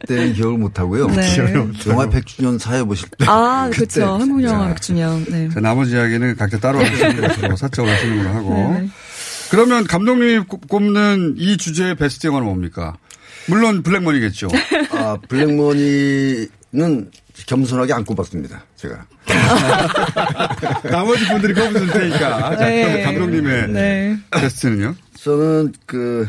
[0.02, 1.08] 그때는 기억을 못 하고요.
[1.08, 1.38] 네.
[1.88, 3.24] 영화 100주년 사회 보실 때.
[3.30, 4.02] 아, 그때.
[4.02, 4.16] 그렇죠.
[4.20, 5.24] 한국 영화 백주년.
[5.30, 5.48] 네.
[5.48, 8.54] 자, 나머지 이야기는 각자 따로 하시는 것으로 사적으로 하시는 걸로 하고.
[8.74, 8.90] 네.
[9.50, 12.98] 그러면 감독님이 꼽- 꼽는 이 주제의 베스트 영화는 뭡니까?
[13.48, 14.48] 물론 블랙머니겠죠.
[14.92, 17.12] 아, 블랙머니는
[17.48, 18.64] 겸손하게 안 꼽았습니다.
[18.76, 19.06] 제가.
[20.90, 22.56] 나머지 분들이 꼽으실 테니까.
[22.56, 22.84] 자, 네.
[22.84, 24.18] 그럼 감독님의 네.
[24.32, 24.96] 베스트는요?
[25.20, 26.28] 저는 그,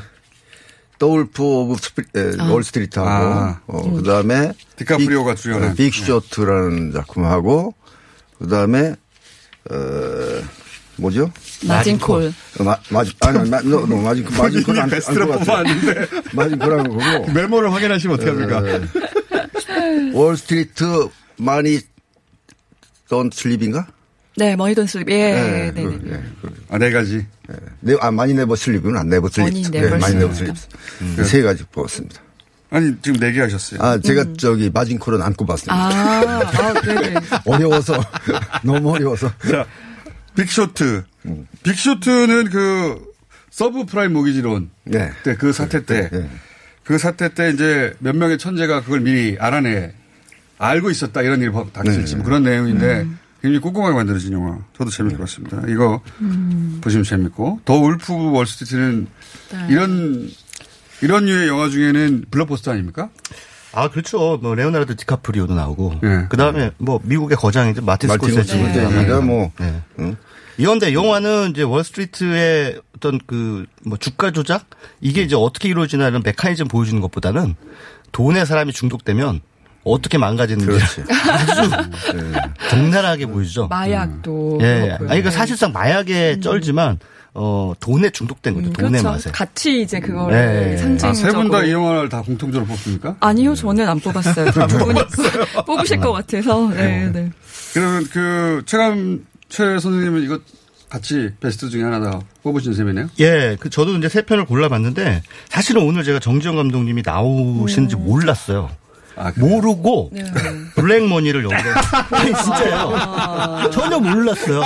[0.98, 2.50] 더울프 오브 스피, 에, 아.
[2.50, 3.60] 월스트리트하고, 아.
[3.66, 4.52] 어, 그 다음에.
[4.76, 5.74] 디카프리오가 주연한.
[5.76, 7.74] 빅쇼트라는 작품하고,
[8.38, 8.94] 그 다음에,
[9.70, 9.76] 어,
[10.96, 11.30] 뭐죠?
[11.66, 12.32] 마진콜.
[12.58, 15.26] 어, 마, 마진, 아니, 마, 너, 너, 마진, 마진콜 안, 베스트를.
[15.26, 16.06] 뽑았는데.
[16.32, 17.32] 마진콜하는 거고.
[17.32, 18.80] 메모를 확인하시면 어떡합니까?
[20.12, 21.80] 월스트리트 money
[23.08, 23.86] don't sleep인가?
[24.38, 25.08] 네, money don't sleep.
[25.10, 25.82] 예, 네, 네.
[25.82, 26.54] 그, 예, 그.
[26.68, 27.24] 아, 네 가지.
[27.80, 29.52] 네, 아, money never sleep은 안 never sleep.
[29.52, 30.54] money 네, money never sleep.
[30.98, 31.26] sleep.
[31.26, 32.20] 세 가지 뽑았습니다.
[32.68, 33.80] 아니, 지금 네 개 하셨어요.
[33.80, 35.74] 아, 제가 저기 마진콜은 안 꼽았습니다.
[35.74, 37.14] 아, 아, 네네.
[37.46, 37.94] 어려워서
[38.62, 39.30] 너무 어려워서.
[39.50, 39.64] 자,
[40.36, 41.04] 빅쇼트.
[41.62, 43.04] 빅쇼트는 그
[43.50, 45.10] 서브 프라임 모기지론 네.
[45.24, 46.10] 때그 사태 때.
[46.84, 49.92] 그 사태 때 이제 몇 명의 천재가 그걸 미리 알아내
[50.58, 52.16] 알고 있었다 이런 일이 닥칠지 네.
[52.16, 53.06] 뭐 그런 내용인데
[53.42, 54.58] 굉장히 꼼꼼하게 만들어진 영화.
[54.76, 55.62] 저도 재밌게 봤습니다.
[55.68, 56.00] 이거
[56.80, 59.06] 보시면 재밌고 더 울프 월스트리트는
[59.52, 59.66] 네.
[59.70, 60.30] 이런
[61.02, 63.10] 이런 류의 영화 중에는 블록버스터 아닙니까?
[63.76, 64.38] 아, 그렇죠.
[64.40, 65.96] 뭐, 레오나르도 디카프리오도 나오고.
[66.02, 66.24] 네.
[66.30, 67.82] 그 다음에, 뭐, 미국의 거장이죠.
[67.82, 68.52] 마틴 마틴 스코세지.
[68.52, 69.82] 스코세지가 뭐, 네.
[69.98, 70.16] 응?
[70.56, 74.64] 이건데, 영화는 이제 월스트리트의 어떤 그, 뭐, 주가 조작?
[75.02, 77.54] 이게 이제 어떻게 이루어지나 이런 메커니즘 보여주는 것보다는
[78.12, 79.42] 돈에 사람이 중독되면
[79.84, 81.02] 어떻게 망가지는지.
[81.30, 81.70] 아주
[82.70, 83.68] 적나라하게 보여주죠.
[83.68, 84.58] 마약도.
[84.62, 84.86] 예.
[84.86, 85.10] 그렇고요.
[85.10, 86.98] 아니, 그 사실상 마약에 쩔지만,
[87.38, 88.72] 어, 돈에 중독된 거죠.
[88.72, 89.08] 돈의 그렇죠.
[89.10, 89.30] 맛에.
[89.30, 90.36] 같이 이제 그거를
[90.70, 90.76] 네.
[90.78, 91.10] 상징적으로.
[91.10, 93.16] 아, 세분 다 이 영화를 다 공통적으로 뽑습니까?
[93.20, 94.50] 아니요, 저는 안 뽑았어요.
[94.52, 95.00] 두 분이
[95.66, 96.68] 뽑으실 것 같아서.
[96.70, 97.30] 네, 네.
[97.74, 100.38] 그러면 그 최강 최 선생님은 이거
[100.88, 103.08] 같이 베스트 중에 하나 더 뽑으신 셈이네요.
[103.20, 108.70] 예, 그 저도 이제 세 편을 골라봤는데 사실은 오늘 제가 정지영 감독님이 나오시는지 몰랐어요.
[109.36, 110.24] 모르고 네.
[110.74, 113.70] 블랙머니를 여기다 아니 진짜요.
[113.72, 114.62] 전혀 몰랐어요.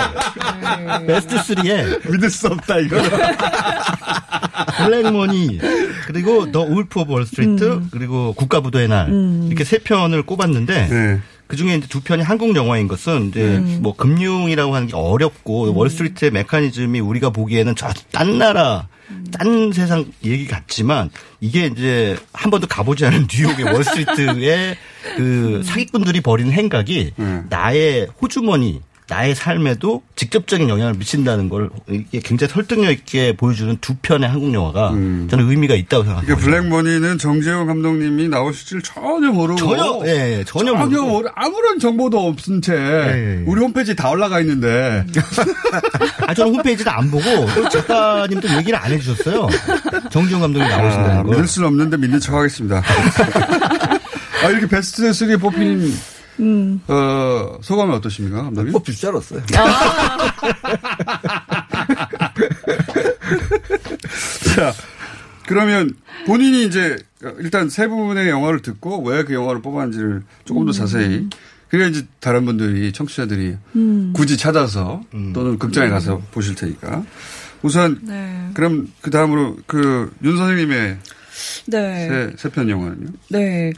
[1.07, 2.97] 베스트 3에 믿을 수 없다 이거.
[4.77, 5.59] 블랙머니
[6.07, 9.09] 그리고 더 울프 오브 월스트리트 그리고 국가부도의 날.
[9.47, 14.75] 이렇게 세 편을 꼽았는데 그 중에 이제 두 편이 한국 영화인 것은 이제 뭐 금융이라고
[14.75, 18.87] 하는 게 어렵고 월스트리트의 메커니즘이 우리가 보기에는 저 딴 나라
[19.33, 24.77] 딴 세상 얘기 같지만 이게 이제 한 번도 가보지 않은 뉴욕의 월스트리트의
[25.17, 27.13] 그 사기꾼들이 벌이는 행각이
[27.49, 34.29] 나의 호주머니 나의 삶에도 직접적인 영향을 미친다는 걸 이게 굉장히 설득력 있게 보여주는 두 편의
[34.29, 36.37] 한국 영화가 저는 의미가 있다고 생각합니다.
[36.37, 41.07] 블랙머니는 정재호 감독님이 나오실지를 전혀 모르고 전혀, 예, 예, 전혀 전혀 모르고.
[41.09, 43.45] 모르 아무런 정보도 없은 채 예, 예.
[43.47, 45.05] 우리 홈페이지 다 올라가 있는데
[46.29, 49.49] 아, 저는 홈페이지도 안 보고 또 작가님도 얘기를 안 해주셨어요.
[50.11, 51.31] 정지용 감독이 나오신다는 아, 걸.
[51.33, 52.81] 믿을 수는 없는데 믿는 척 하겠습니다.
[54.45, 55.93] 아, 이렇게 베스트 3에 뽑힌
[56.41, 56.81] 음.
[56.89, 58.73] 어, 소감이 어떠십니까, 감독님?
[58.73, 59.43] 뽑힐 줄 알았어요.
[64.55, 64.73] 자,
[65.47, 65.95] 그러면
[66.27, 66.97] 본인이 이제
[67.39, 70.73] 일단 세 분의 영화를 듣고 왜 그 영화를 뽑았는지를 조금 더 음.
[70.73, 71.29] 자세히
[71.69, 74.13] 그래야 이제 다른 분들이 청취자들이 음.
[74.15, 75.03] 굳이 찾아서
[75.35, 75.93] 또는 극장에 음.
[75.93, 77.05] 가서 보실 테니까
[77.63, 78.49] 우선 네.
[78.55, 80.99] 그럼 그 다음으로 그 윤 선생님의
[81.67, 82.31] 네.
[82.37, 83.09] 세편 영화는요?
[83.29, 83.73] 네.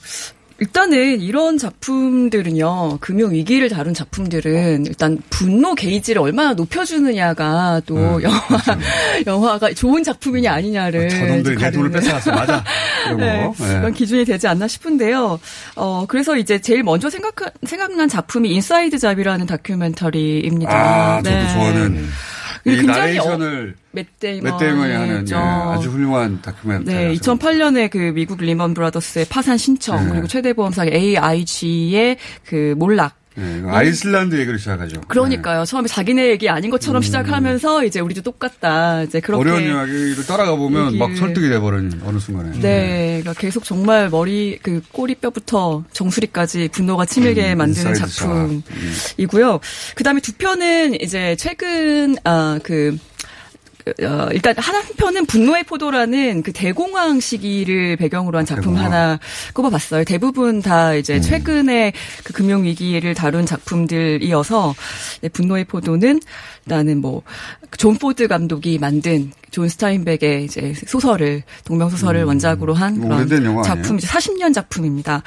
[0.62, 8.40] 일단은 이런 작품들은요, 금융 위기를 다룬 작품들은 일단 분노 게이지를 얼마나 높여주느냐가 또 네, 영화,
[9.27, 11.09] 영화가 좋은 작품이냐 아니냐를.
[11.09, 12.31] 저놈들이 내 돈을 뺏어갔어.
[12.31, 12.62] 맞아.
[13.18, 13.53] 네, 네.
[13.59, 15.40] 그런 기준이 되지 않나 싶은데요.
[15.75, 20.72] 어, 그래서 이제 제일 먼저 생각, 생각난 작품이 인사이드 잡이라는 다큐멘터리입니다.
[20.72, 21.53] 아, 저도 네.
[21.55, 22.09] 좋아하는
[22.64, 25.37] 이 굉장히 나레이션을 맷 데이먼이 맷 데이먼이 하는 예, 했죠.
[25.37, 26.96] 아주 훌륭한 다큐멘터리.
[26.96, 30.11] 네, 2008년에 그 미국 리먼 브라더스의 파산 신청 네.
[30.11, 35.01] 그리고 최대 보험사 AIG의 그 몰락 네, 이거 아이슬란드 얘기를 시작하죠.
[35.09, 35.64] 그러니까요.
[35.64, 39.03] 처음에 자기네 얘기 아닌 것처럼 시작하면서 이제 우리도 똑같다.
[39.05, 39.55] 이제 그렇게 음.
[39.55, 42.51] 어려운 이야기를 따라가 보면 막 얘기를- 설득이 돼버린 어느 순간에.
[42.61, 48.05] 네, 그러니까 계속 정말 머리 그 꼬리뼈부터 정수리까지 분노가 치밀게 음, 만드는 샷.
[48.27, 48.62] 음.
[48.66, 49.61] 작품이고요.
[49.95, 52.99] 그다음에 두 편은 이제 최근 아그
[53.87, 58.85] 어, 일단 한 편은 분노의 포도라는 그 대공황 시기를 배경으로 한 작품 대공황.
[58.85, 59.18] 하나
[59.55, 60.05] 꼽아봤어요.
[60.05, 61.21] 대부분 다 이제 음.
[61.21, 61.92] 최근에
[62.25, 64.75] 그 금융 위기를 다룬 작품들이어서
[65.23, 66.21] 네, 분노의 포도는
[66.64, 67.22] 나는 뭐
[67.79, 73.62] 존 포드 감독이 만든 존 스타인벡의 이제 소설을 동명 소설을 원작으로 한 그런 음.
[73.64, 75.22] 작품 이제 40년 작품입니다.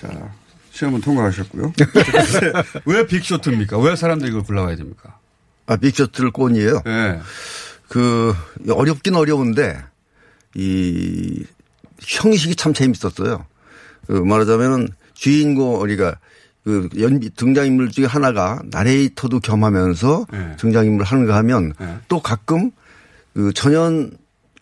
[0.00, 0.32] 자,
[0.72, 1.72] 시험은 통과하셨고요.
[2.84, 3.78] 왜 빅쇼트입니까?
[3.78, 5.18] 왜 사람들이 이걸 골라와야 됩니까?
[5.66, 6.82] 아 빅쇼트를 꼰이에요.
[6.84, 7.18] 네.
[7.88, 8.34] 그
[8.68, 9.78] 어렵긴 어려운데
[10.54, 11.44] 이
[12.00, 13.46] 형식이 참 재밌었어요.
[14.06, 16.18] 그 말하자면은 주인공 우리가
[16.62, 20.56] 그 연기 등장인물 중에 하나가 나레이터도 겸하면서 네.
[20.56, 21.96] 등장인물을 하는가 하면 네.
[22.08, 22.70] 또 가끔
[23.34, 24.08] 그 전혀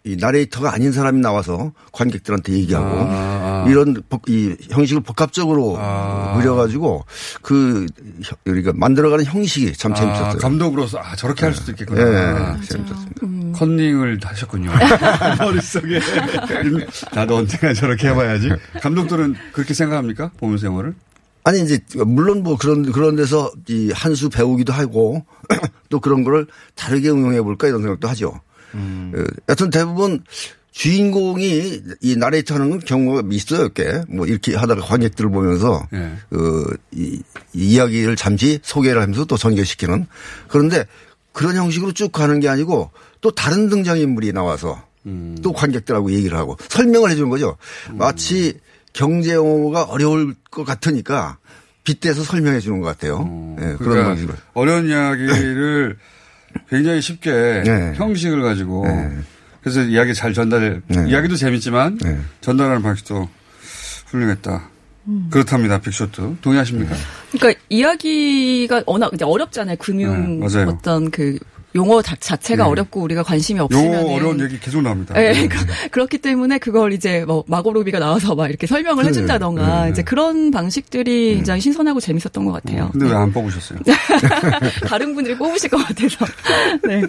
[0.06, 3.70] 이 나레이터가 아닌 사람이 나와서 관객들한테 얘기하고 아, 아.
[3.70, 6.36] 이런 복- 이 형식을 복합적으로 아.
[6.36, 7.06] 그려가지고
[7.40, 7.86] 그
[8.22, 10.26] 혀- 우리가 만들어가는 형식이 참 재밌었어요.
[10.26, 12.02] 아, 감독으로서 아 저렇게 할 수도 있겠구나.
[12.02, 13.58] 예, 재밌었습니다.
[13.58, 14.70] 컨닝을 하셨군요.
[15.40, 15.98] 머릿속에.
[17.14, 18.50] 나도 언젠가 저렇게 해봐야지.
[18.82, 20.32] 감독들은 그렇게 생각합니까?
[20.36, 20.94] 보면서 영화를?
[21.44, 25.24] 아니 이제 물론 뭐 그런 그런 데서 이 한 수 배우기도 하고
[25.88, 28.38] 또 그런 거를 다르게 응용해 볼까 이런 생각도 하죠.
[28.74, 29.12] 음.
[29.16, 30.22] 어, 여튼 대부분
[30.72, 34.02] 주인공이 이 나레이터 하는 건 경우가 있어요, 꽤.
[34.08, 36.12] 뭐 이렇게 하다가 관객들을 보면서 예.
[36.30, 40.06] 그 이, 이 이야기를 잠시 소개를 하면서 또 전개시키는
[40.48, 40.84] 그런데
[41.32, 45.36] 그런 형식으로 쭉 가는 게 아니고 또 다른 등장인물이 나와서 음.
[45.42, 47.56] 또 관객들하고 얘기를 하고 설명을 해 주는 거죠.
[47.92, 48.58] 마치
[48.92, 51.38] 경제 용어가 어려울 것 같으니까
[51.84, 53.56] 빗대서 설명해 주는 것 같아요.
[53.58, 54.34] 예, 그런 그러니까 방식으로.
[54.54, 55.98] 어려운 이야기를
[56.68, 57.92] 굉장히 쉽게 네.
[57.94, 58.84] 형식을 가지고
[59.60, 61.08] 그래서 이야기 잘 전달, 네.
[61.08, 61.98] 이야기도 재밌지만
[62.40, 63.28] 전달하는 방식도
[64.06, 64.70] 훌륭했다.
[65.06, 65.28] 음.
[65.30, 65.80] 그렇답니다.
[65.80, 66.36] 빅쇼트.
[66.40, 66.94] 동의하십니까?
[67.32, 69.76] 그러니까 이야기가 워낙 이제 어렵잖아요.
[69.78, 70.62] 금융 네.
[70.64, 71.38] 어떤 그
[71.74, 72.70] 용어 자, 자체가 네.
[72.70, 75.14] 어렵고 우리가 관심이 없으면 용어 어려운 얘기 계속 나옵니다.
[75.14, 75.48] 네,
[75.90, 79.08] 그렇기 때문에 그걸 이제 뭐 마고로비가 나와서 막 이렇게 설명을 그래.
[79.08, 79.90] 해준다던가 네, 네.
[79.90, 82.90] 이제 그런 방식들이 굉장히 신선하고 재밌었던 것 같아요.
[82.92, 83.78] 근데 왜 안 뽑으셨어요?
[84.86, 86.26] 다른 분들이 뽑으실 것 같아서.
[86.86, 87.02] 네.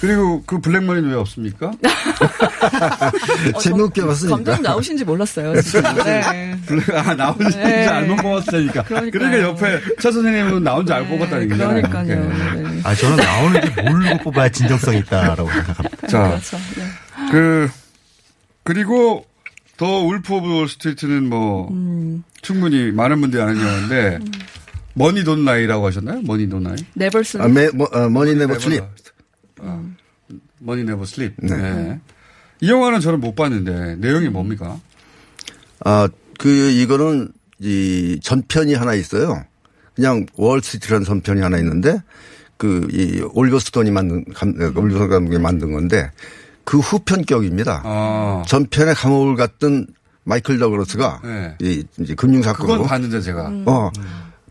[0.00, 1.70] 그리고 그 블랙머니는 왜 없습니까?
[3.60, 4.36] 재미없게 봤으니까.
[4.36, 5.60] 감독님 나오신지 몰랐어요.
[5.60, 5.92] 진짜.
[6.04, 6.56] 네.
[6.66, 7.86] 블랙, 아, 나오는지 네.
[7.86, 8.82] 알고 뽑았으니까.
[8.84, 11.82] 그러니까 옆에 차 선생님은 나온지 알고 뽑았다는 얘기잖아요.
[11.82, 12.80] 네, 그러니까요.
[12.84, 16.06] 아, 저는 나오는지 모르 고 뽑아야 진정성이 있다라고 생각합니다.
[16.08, 16.56] 자, 그렇죠.
[16.76, 17.30] 네.
[17.30, 17.70] 그,
[18.64, 19.26] 그리고
[19.76, 22.24] The Wolf of Wall Street는 뭐, 음.
[22.40, 24.18] 충분히 많은 분들이 아는 영화인데,
[24.94, 26.20] Money Don't Lie라고 하셨나요?
[26.22, 26.76] Money Don't Lie?
[26.96, 27.42] Never Sleep.
[27.42, 28.84] 아, 매, 뭐, 어, Money Never Sleep.
[30.58, 31.34] Money Never Sleep.
[31.38, 31.56] 네.
[31.56, 32.00] 네.
[32.60, 34.78] 이 영화는 저는 못 봤는데, 내용이 뭡니까?
[35.84, 39.44] 아, 그, 이거는, 이, 전편이 하나 있어요.
[39.94, 42.00] 그냥 월스트리트라는 전편이 하나 있는데,
[42.62, 46.12] 그, 이, 올리버 스톤이 만든, 감, 어, 올리버 스톤 감독이 만든 건데,
[46.62, 47.82] 그 후편격입니다.
[47.84, 48.44] 아.
[48.46, 49.88] 전편에 감옥을 갔던
[50.22, 51.56] 마이클 다그러스가, 네.
[51.60, 52.74] 이, 이제 금융사건으로.
[52.74, 53.50] 그건 봤는데, 제가.
[53.66, 53.90] 어,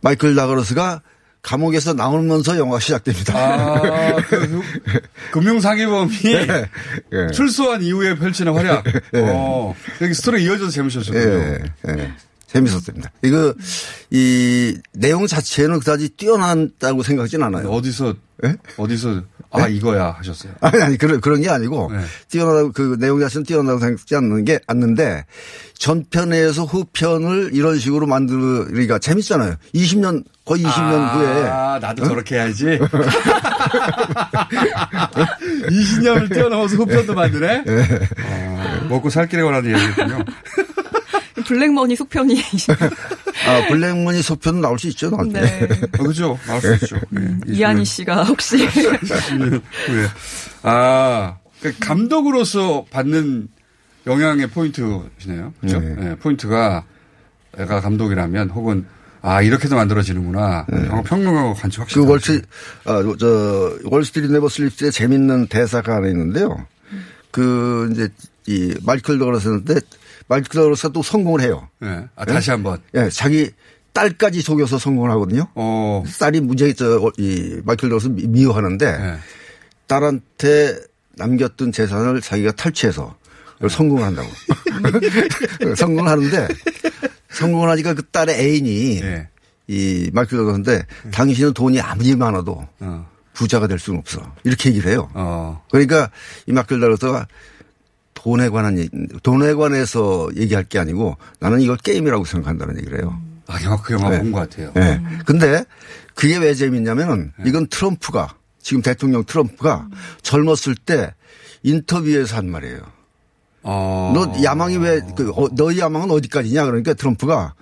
[0.01, 1.01] 마이클 다그러스가
[1.41, 3.33] 감옥에서 나오면서 영화가 시작됩니다.
[3.33, 4.61] 아, 그,
[5.31, 6.11] 금융사기범이
[7.13, 7.31] 예.
[7.33, 8.83] 출소한 이후에 펼치는 활약.
[9.15, 9.19] 예.
[9.21, 11.59] 어, 여기 스토리 이어져서 재밌었어요.
[12.55, 12.65] 예, 예.
[12.65, 13.11] 재밌었습니다.
[13.23, 13.53] 이거,
[14.09, 17.69] 이, 내용 자체는 그다지 뛰어난다고 생각하진 않아요.
[17.69, 18.13] 어디서,
[18.77, 19.21] 어디서,
[19.51, 20.53] 아, 이거야 하셨어요.
[20.61, 21.99] 아니, 아니, 그런, 그런 게 아니고, 네.
[22.29, 25.25] 뛰어나다고, 그 내용 자체는 뛰어나다고 생각하지 않는 게, 않는데,
[25.77, 29.55] 전편에서 후편을 이런 식으로 만들으니까 재밌잖아요.
[29.73, 31.49] 20년, 거의 20년 후에.
[31.49, 32.07] 아, 나도 어?
[32.07, 32.65] 저렇게 해야지.
[35.69, 37.63] 20년을 뛰어넘어서 후편도 만드네?
[38.25, 40.23] 어, 먹고 살 길에 관한 얘기군요.
[41.43, 42.41] 블랙머니 속편이.
[43.47, 45.41] 아, 블랙머니 소편은 나올 수 있죠, 나올 때.
[45.41, 45.81] 네.
[45.99, 46.37] 어, 그죠.
[46.45, 46.97] 나올 수 있죠.
[47.09, 48.57] 네, 이한희 씨가 혹시.
[48.67, 50.07] 20년 후에.
[50.63, 53.47] 아, 그 감독으로서 받는
[54.07, 55.53] 영향의 포인트시네요.
[55.61, 55.79] 그죠?
[55.79, 55.95] 네.
[55.95, 56.83] 네, 포인트가
[57.57, 58.85] 내가 감독이라면 혹은
[59.23, 60.65] 아, 이렇게도 만들어지는구나.
[60.87, 62.03] 영화 평론가고 관심 확실히.
[62.03, 62.41] 그 월스,
[62.85, 66.65] 아, 저, 월스트리트 Never Sleeps에 재밌는 대사가 하나 있는데요.
[67.29, 68.09] 그, 이제,
[68.47, 69.75] 이, 마이클 더글러스인데,
[70.27, 71.67] 마이클 더글러스가 또 성공을 해요.
[71.79, 72.05] 네.
[72.15, 72.81] 아, 다시 한 번.
[72.95, 73.51] 예, 자기
[73.93, 75.47] 딸까지 속여서 성공을 하거든요.
[75.55, 76.03] 어.
[76.19, 79.17] 딸이 무지하게 저, 이, 마이클 미- 미워하는데, 네.
[79.87, 80.77] 딸한테
[81.17, 83.15] 남겼던 재산을 자기가 탈취해서
[83.69, 84.29] 성공을 한다고.
[85.75, 86.47] 성공을 하는데,
[87.31, 89.27] 성공을 하니까 그 딸의 애인이, 네.
[89.67, 93.09] 이 마이클 더그러스인데, 당신은 돈이 아무리 많아도 어.
[93.33, 94.21] 부자가 될 수는 없어.
[94.43, 95.09] 이렇게 얘기를 해요.
[95.13, 95.63] 어.
[95.69, 96.09] 그러니까
[96.47, 97.27] 이 마이클 더그러스가
[98.23, 98.89] 돈에 관한 얘기,
[99.23, 103.19] 돈에 관해서 얘기할 게 아니고 나는 이걸 게임이라고 생각한다는 얘기를 해요.
[103.47, 104.19] 아, 영화, 그 영화 네.
[104.19, 104.71] 본것 같아요.
[104.75, 105.01] 네.
[105.25, 105.65] 근데
[106.13, 109.87] 그게 왜 재밌냐면은 이건 트럼프가 지금 대통령 트럼프가
[110.21, 111.15] 젊었을 때
[111.63, 112.81] 인터뷰에서 한 말이에요.
[113.63, 114.11] 어.
[114.13, 116.65] 너 야망이 왜, 그, 어, 너희 야망은 어디까지냐?
[116.65, 117.55] 그러니까 트럼프가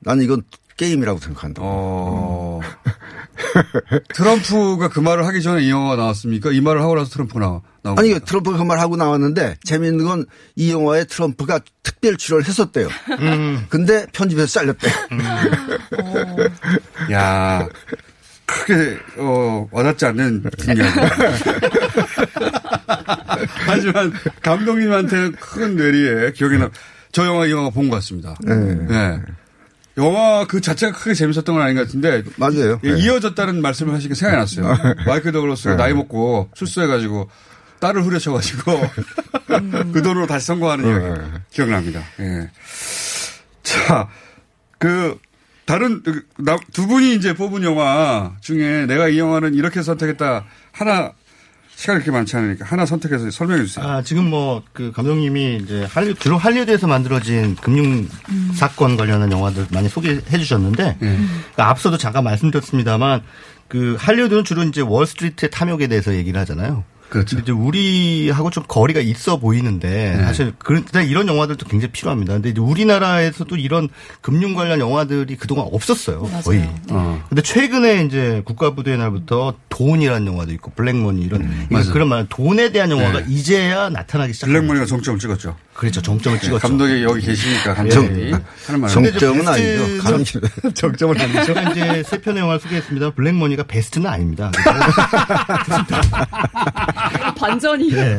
[0.00, 0.42] 나는 이건
[0.78, 1.60] 게임이라고 생각한다.
[1.62, 2.60] 어.
[4.14, 6.50] 트럼프가 그 말을 하기 전에 이 영화가 나왔습니까?
[6.52, 7.60] 이 말을 하고 나서 트럼프가 나와,
[7.94, 8.18] 나온 아니.
[8.20, 10.24] 트럼프가 그 말 하고 나왔는데 재밌는 건
[10.56, 12.88] 이 영화에 트럼프가 특별 출연을 했었대요.
[13.68, 14.92] 근데 편집에서 잘렸대요.
[17.12, 17.68] 야
[18.46, 21.00] 크게, 어, 와닿지 않는 뒷이야기.
[23.66, 24.12] 하지만
[24.42, 26.70] 감독님한테는 큰 뇌리에 기억에 나,
[27.12, 28.34] 저 영화 이 영화 본 것 같습니다.
[28.42, 29.20] 네.
[29.96, 32.22] 영화 그 자체가 크게 재밌었던 건 아닌 것 같은데.
[32.36, 32.80] 맞아요.
[32.84, 33.00] 예, 네.
[33.00, 34.94] 이어졌다는 말씀을 하시니까 생각이 났어요.
[35.06, 35.82] 마이클 더글러스가 네.
[35.82, 37.28] 나이 먹고 출소해가지고
[37.80, 38.72] 딸을 후려쳐가지고
[39.92, 40.90] 그 돈으로 다시 성공하는 네.
[40.90, 42.02] 이야기 기억납니다.
[42.20, 42.50] 예.
[43.62, 44.08] 자,
[44.78, 45.18] 그
[45.64, 51.12] 다른 그, 나- 두 분이 이제 뽑은 영화 중에 내가 이 영화는 이렇게 선택했다 하나
[51.78, 53.86] 시간이 그렇게 많지 않으니까 하나 선택해서 설명해 주세요.
[53.86, 58.08] 아, 지금 뭐, 그, 감독님이 이제 할리, 주로 할리우드에서 만들어진 금융
[58.56, 63.22] 사건 관련한 영화들 많이 소개해 주셨는데, 그러니까 앞서도 잠깐 말씀드렸습니다만,
[63.68, 66.82] 그, 할리우드는 주로 이제 월스트리트의 탐욕에 대해서 얘기를 하잖아요.
[67.08, 67.36] 그렇죠.
[67.36, 70.22] 근데 이제 우리하고 좀 거리가 있어 보이는데, 네.
[70.22, 72.34] 사실, 그런, 이런 영화들도 굉장히 필요합니다.
[72.34, 73.88] 근데 이제 우리나라에서도 이런
[74.20, 76.22] 금융 관련 영화들이 그동안 없었어요.
[76.44, 76.68] 거의.
[76.90, 77.24] 어.
[77.28, 81.92] 근데 최근에 이제 국가부도의 날부터 돈이라는 영화도 있고 블랙머니 이런 맞아요.
[81.92, 83.26] 그런 말 돈에 대한 영화가 네.
[83.28, 84.60] 이제야 나타나기 시작합니다.
[84.60, 85.56] 블랙머니가 정점을 찍었죠.
[85.78, 86.02] 그렇죠.
[86.02, 86.58] 정점을 찍었죠.
[86.68, 88.32] 감독이 여기 계시니까 정- 감독이
[88.66, 88.90] 하는 말.
[88.90, 90.02] 정점은 아니죠.
[90.02, 90.24] 가능-
[90.74, 91.44] 정점은 아니죠.
[91.44, 93.10] 제가 이제 세 편의 영화를 소개했습니다.
[93.12, 94.50] 블랙머니가 베스트는 아닙니다.
[97.40, 97.92] 완전히.
[97.92, 98.18] 네.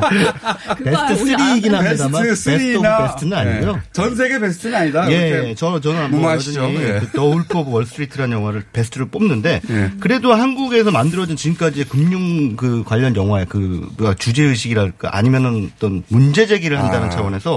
[0.84, 3.74] 베스트 3이긴 합니다만 베스트, best of best는 아니고요.
[3.74, 3.82] 네.
[3.92, 5.12] 전 세계 베스트는 아니다.
[5.12, 6.64] 예, 저 저는 무마하시죠.
[6.76, 7.02] 예.
[7.14, 9.92] The Wolf of Wall Street라는 영화를 베스트를 뽑는데 예.
[10.00, 16.80] 그래도 한국에서 만들어진 지금까지의 금융 그 관련 영화의 그 주제 의식이랄까 아니면은 어떤 문제 제기를
[16.80, 17.10] 한다는 아.
[17.10, 17.49] 차원에서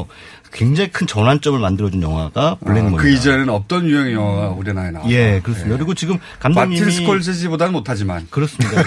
[0.53, 2.95] 굉장히 큰 전환점을 만들어준 영화가 블랙몬.
[2.95, 5.11] 아, 그 이전에는 없던 유형의 영화가 우리나라에 나왔다.
[5.11, 5.75] 예, 그렇습니다.
[5.75, 5.79] 예.
[5.79, 8.83] 그리고 지금 감독님이 마틴 스콜세지보다는 못하지만 그렇습니다.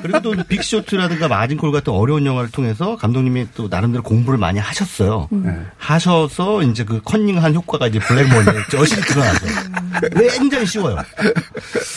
[0.00, 5.28] 그리고 또 빅쇼트라든가 마진콜 같은 어려운 영화를 통해서 감독님이 또 나름대로 공부를 많이 하셨어요.
[5.32, 5.66] 음.
[5.76, 9.46] 하셔서 이제 그 컨닝한 효과가 이제 블랙몬에 여실히 드러나죠.
[10.38, 10.96] 굉장히 쉬워요.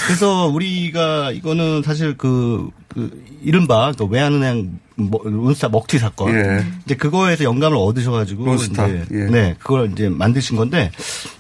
[0.07, 6.33] 그래서 우리가 이거는 사실 그, 그 이른바 그 외환은행 론스타 먹튀 사건.
[6.33, 6.65] 예.
[6.85, 8.87] 이제 그거에서 영감을 얻으셔가지고 론스타.
[8.87, 9.17] 이제 예.
[9.25, 10.91] 네 그걸 이제 만드신 건데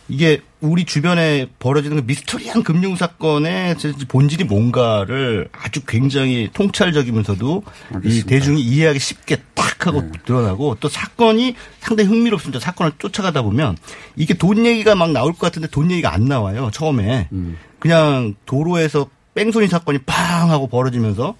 [0.07, 3.75] 이게 우리 주변에 벌어지는 그 미스터리한 금융 사건의
[4.07, 7.63] 본질이 뭔가를 아주 굉장히 통찰적이면서도
[7.95, 8.25] 알겠습니다.
[8.25, 10.11] 이 대중이 이해하기 쉽게 딱 하고 네.
[10.25, 12.59] 드러나고 또 사건이 상당히 흥미롭습니다.
[12.59, 13.77] 사건을 쫓아가다 보면
[14.15, 16.69] 이게 돈 얘기가 막 나올 것 같은데 돈 얘기가 안 나와요.
[16.71, 17.57] 처음에 음.
[17.79, 21.35] 그냥 도로에서 뺑소니 사건이 팡 하고 벌어지면서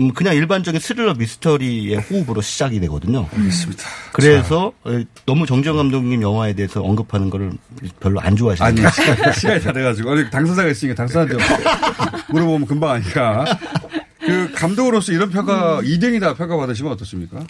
[0.00, 3.28] 음, 그냥 일반적인 스릴러 미스터리의 호흡으로 시작이 되거든요.
[3.36, 3.82] 알겠습니다.
[4.12, 5.04] 그래서 자.
[5.26, 7.52] 너무 정재영 감독님 영화에 대해서 언급하는 거를
[8.00, 10.12] 별로 안 좋아하시는 아니, 시간, 시간이 다 돼가지고.
[10.12, 11.36] 아니, 당사자가 있으니까 당사자한테
[12.32, 13.44] 물어보면 금방 아니까.
[14.18, 15.84] 그 감독으로서 이런 평가, 음.
[15.84, 17.44] 2등이다 평가 받으시면 어떻습니까?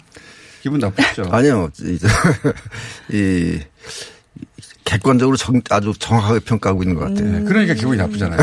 [0.61, 1.29] 기분 나쁘죠?
[1.31, 1.69] 아니요.
[3.13, 3.59] 이,
[4.87, 7.25] 객관적으로 정, 아주 정확하게 평가하고 있는 것 같아요.
[7.27, 7.45] 음.
[7.45, 8.39] 그러니까 기분이 나쁘잖아요.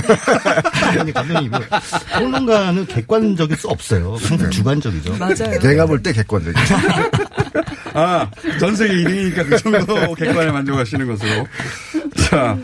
[0.98, 1.50] 아니, 감독님,
[2.12, 4.16] 평론가는 객관적일 수 없어요.
[4.20, 5.16] 항상 주관적이죠.
[5.16, 5.58] 맞아요.
[5.60, 6.74] 내가 볼 때 객관적이죠.
[7.94, 8.30] 아,
[8.60, 11.46] 전 세계 1위니까 그 정도 객관에 만족하시는 것으로.
[12.28, 12.58] 자,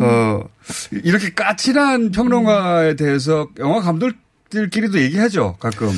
[0.00, 0.44] 어,
[0.92, 5.90] 이렇게 까칠한 평론가에 대해서 영화 감독들끼리도 얘기하죠, 가끔.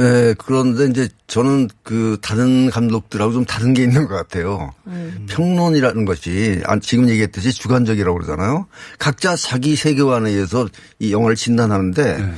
[0.00, 4.72] 예, 그런데 이제 저는 그 다른 감독들하고 좀 다른 게 있는 것 같아요.
[4.86, 5.26] 음.
[5.28, 8.66] 평론이라는 것이 아, 지금 얘기했듯이 주관적이라고 그러잖아요.
[8.98, 10.66] 각자 자기 세계관에 의해서
[10.98, 12.32] 이 영화를 진단하는데 네.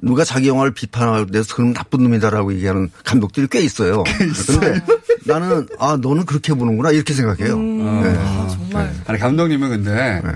[0.00, 4.04] 누가 자기 영화를 비판하고 내서 그럼 나쁜 놈이다라고 얘기하는 감독들이 꽤 있어요.
[4.46, 4.80] 그런데
[5.24, 7.54] 나는 아 너는 그렇게 보는구나 이렇게 생각해요.
[7.54, 8.02] 음.
[8.02, 8.14] 네.
[8.18, 8.92] 아, 정말.
[8.92, 9.00] 네.
[9.06, 10.32] 아니 감독님은 근데 네.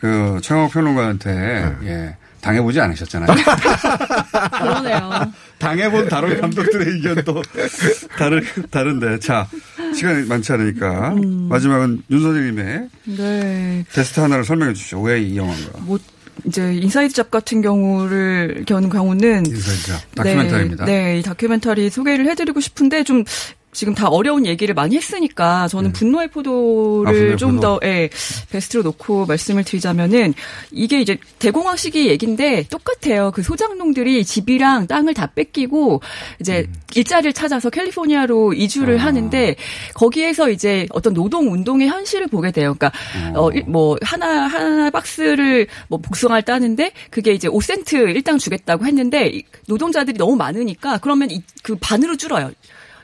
[0.00, 1.76] 그 최영욱 평론가한테 네.
[1.84, 2.16] 예.
[2.40, 3.28] 당해보지 않으셨잖아요.
[4.58, 5.32] 그러네요.
[5.58, 7.42] 당해본 다른 감독들의 의견도
[8.18, 9.18] 다른, 다른데.
[9.20, 9.46] 자,
[9.94, 11.10] 시간이 많지 않으니까.
[11.14, 11.48] 음.
[11.48, 12.88] 마지막은 윤 선생님의.
[13.16, 13.84] 네.
[13.92, 15.00] 테스트 하나를 설명해 주시죠.
[15.02, 15.78] 왜 이 영화인가.
[15.80, 15.98] 뭐,
[16.46, 20.84] 이제 Inside Job 같은 경우를 견 경우는 Inside Job 다큐멘터리입니다.
[20.86, 23.24] 네, 네, 이 다큐멘터리 소개를 해드리고 싶은데 좀
[23.72, 25.98] 지금 다 어려운 얘기를 많이 했으니까 저는 네.
[25.98, 28.10] 분노의 포도를 아, 좀더 예,
[28.50, 30.34] 베스트로 놓고 말씀을 드리자면은
[30.70, 33.30] 이게 이제 대공황 시기 얘기인데 똑같아요.
[33.30, 36.02] 그 소작농들이 집이랑 땅을 다 뺏기고
[36.40, 36.74] 이제 음.
[36.94, 39.04] 일자리를 찾아서 캘리포니아로 이주를 아.
[39.04, 39.56] 하는데
[39.94, 42.74] 거기에서 이제 어떤 노동 운동의 현실을 보게 돼요.
[42.76, 42.92] 그러니까
[43.38, 49.42] 어, 어 뭐 하나 하나 박스를 뭐 복숭아를 따는데 그게 이제 5센트 일당 주겠다고 했는데
[49.66, 52.50] 노동자들이 너무 많으니까 그러면 이, 그 반으로 줄어요.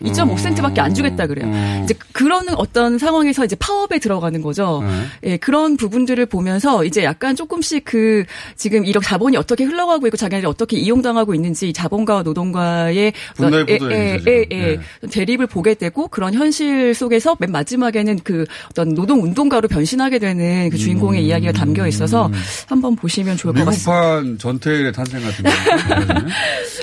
[0.03, 1.47] 2.5센트밖에 안 주겠다 그래요.
[1.47, 1.81] 음.
[1.85, 4.81] 이제 그런 어떤 상황에서 이제 파업에 들어가는 거죠.
[4.81, 5.07] 음.
[5.25, 8.25] 예, 그런 부분들을 보면서 이제 약간 조금씩 그
[8.57, 14.21] 지금 이런 자본이 어떻게 흘러가고 있고 자기네들이 어떻게 이용당하고 있는지 자본가와 노동가의 분노의 예, 예,
[14.27, 14.79] 예, 예,
[15.11, 20.77] 대립을 보게 되고 그런 현실 속에서 맨 마지막에는 그 어떤 노동 운동가로 변신하게 되는 그
[20.79, 21.27] 주인공의 음.
[21.27, 22.31] 이야기가 담겨 있어서
[22.67, 24.21] 한번 보시면 좋을 것 같습니다.
[24.21, 25.45] 미국판 전태일의 탄생 같은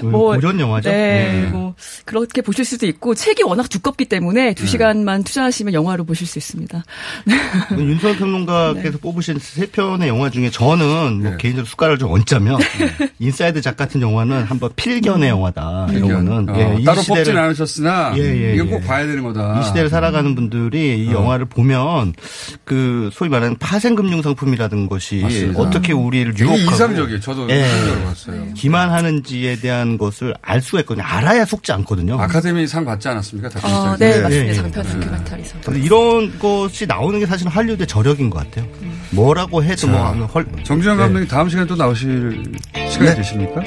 [0.10, 0.90] 뭐 이런 영화죠.
[0.90, 3.03] 네, 네, 뭐 그렇게 보실 수도 있고.
[3.04, 4.70] 있고 책이 워낙 두껍기 때문에 두 네.
[4.70, 6.84] 시간만 투자하시면 영화로 보실 수 있습니다.
[7.26, 7.36] 네.
[7.78, 8.98] 윤성은 평론가께서 네.
[8.98, 11.38] 뽑으신 세 편의 영화 중에 저는 뭐 네.
[11.38, 13.10] 개인적으로 숟가락을 좀 얹자면 네.
[13.20, 15.38] Inside Job 같은 영화는 한번 필견의 음.
[15.38, 15.88] 영화다.
[15.88, 16.10] 필견.
[16.10, 18.88] 이런 거는 어, 예, 따로 시대를, 뽑진 않으셨으나 예, 예, 이거 꼭 예.
[18.88, 19.60] 봐야 되는 거다.
[19.60, 21.14] 이 시대를 살아가는 분들이 이 어.
[21.14, 22.14] 영화를 보면
[22.64, 25.60] 그 소위 말하는 파생금융 상품이라는 것이 맞습니다.
[25.60, 27.20] 어떻게 우리를 유혹하고 이상적이에요.
[27.20, 27.66] 저도 예,
[28.06, 28.46] 봤어요.
[28.56, 31.06] 기만하는지에 대한 것을 알 수가 있거든요.
[31.06, 32.20] 알아야 속지 않거든요.
[32.20, 33.50] 아카데미 상 받지 않았습니까?
[33.64, 34.30] 어, 네, 네, 맞습니다.
[34.30, 35.72] 네, 장편 다큐멘터리에서.
[35.74, 38.66] 이런 것이 나오는 게 사실은 할리우드의 저력인 것 같아요.
[38.82, 39.02] 음.
[39.12, 40.46] 뭐라고 해도 뭐 헐.
[40.64, 41.04] 정주영 네.
[41.04, 42.44] 감독님 다음 시간에 또 나오실
[42.90, 43.16] 시간이 네?
[43.16, 43.62] 되십니까?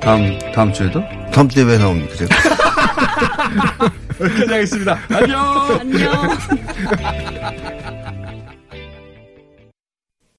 [0.00, 1.02] 다음 다음 주에도?
[1.32, 2.36] 다음 주에 왜 나옵니까 제가?
[4.20, 4.98] 여기까지 하겠습니다.
[5.10, 5.80] 안녕.
[5.80, 6.38] 안녕.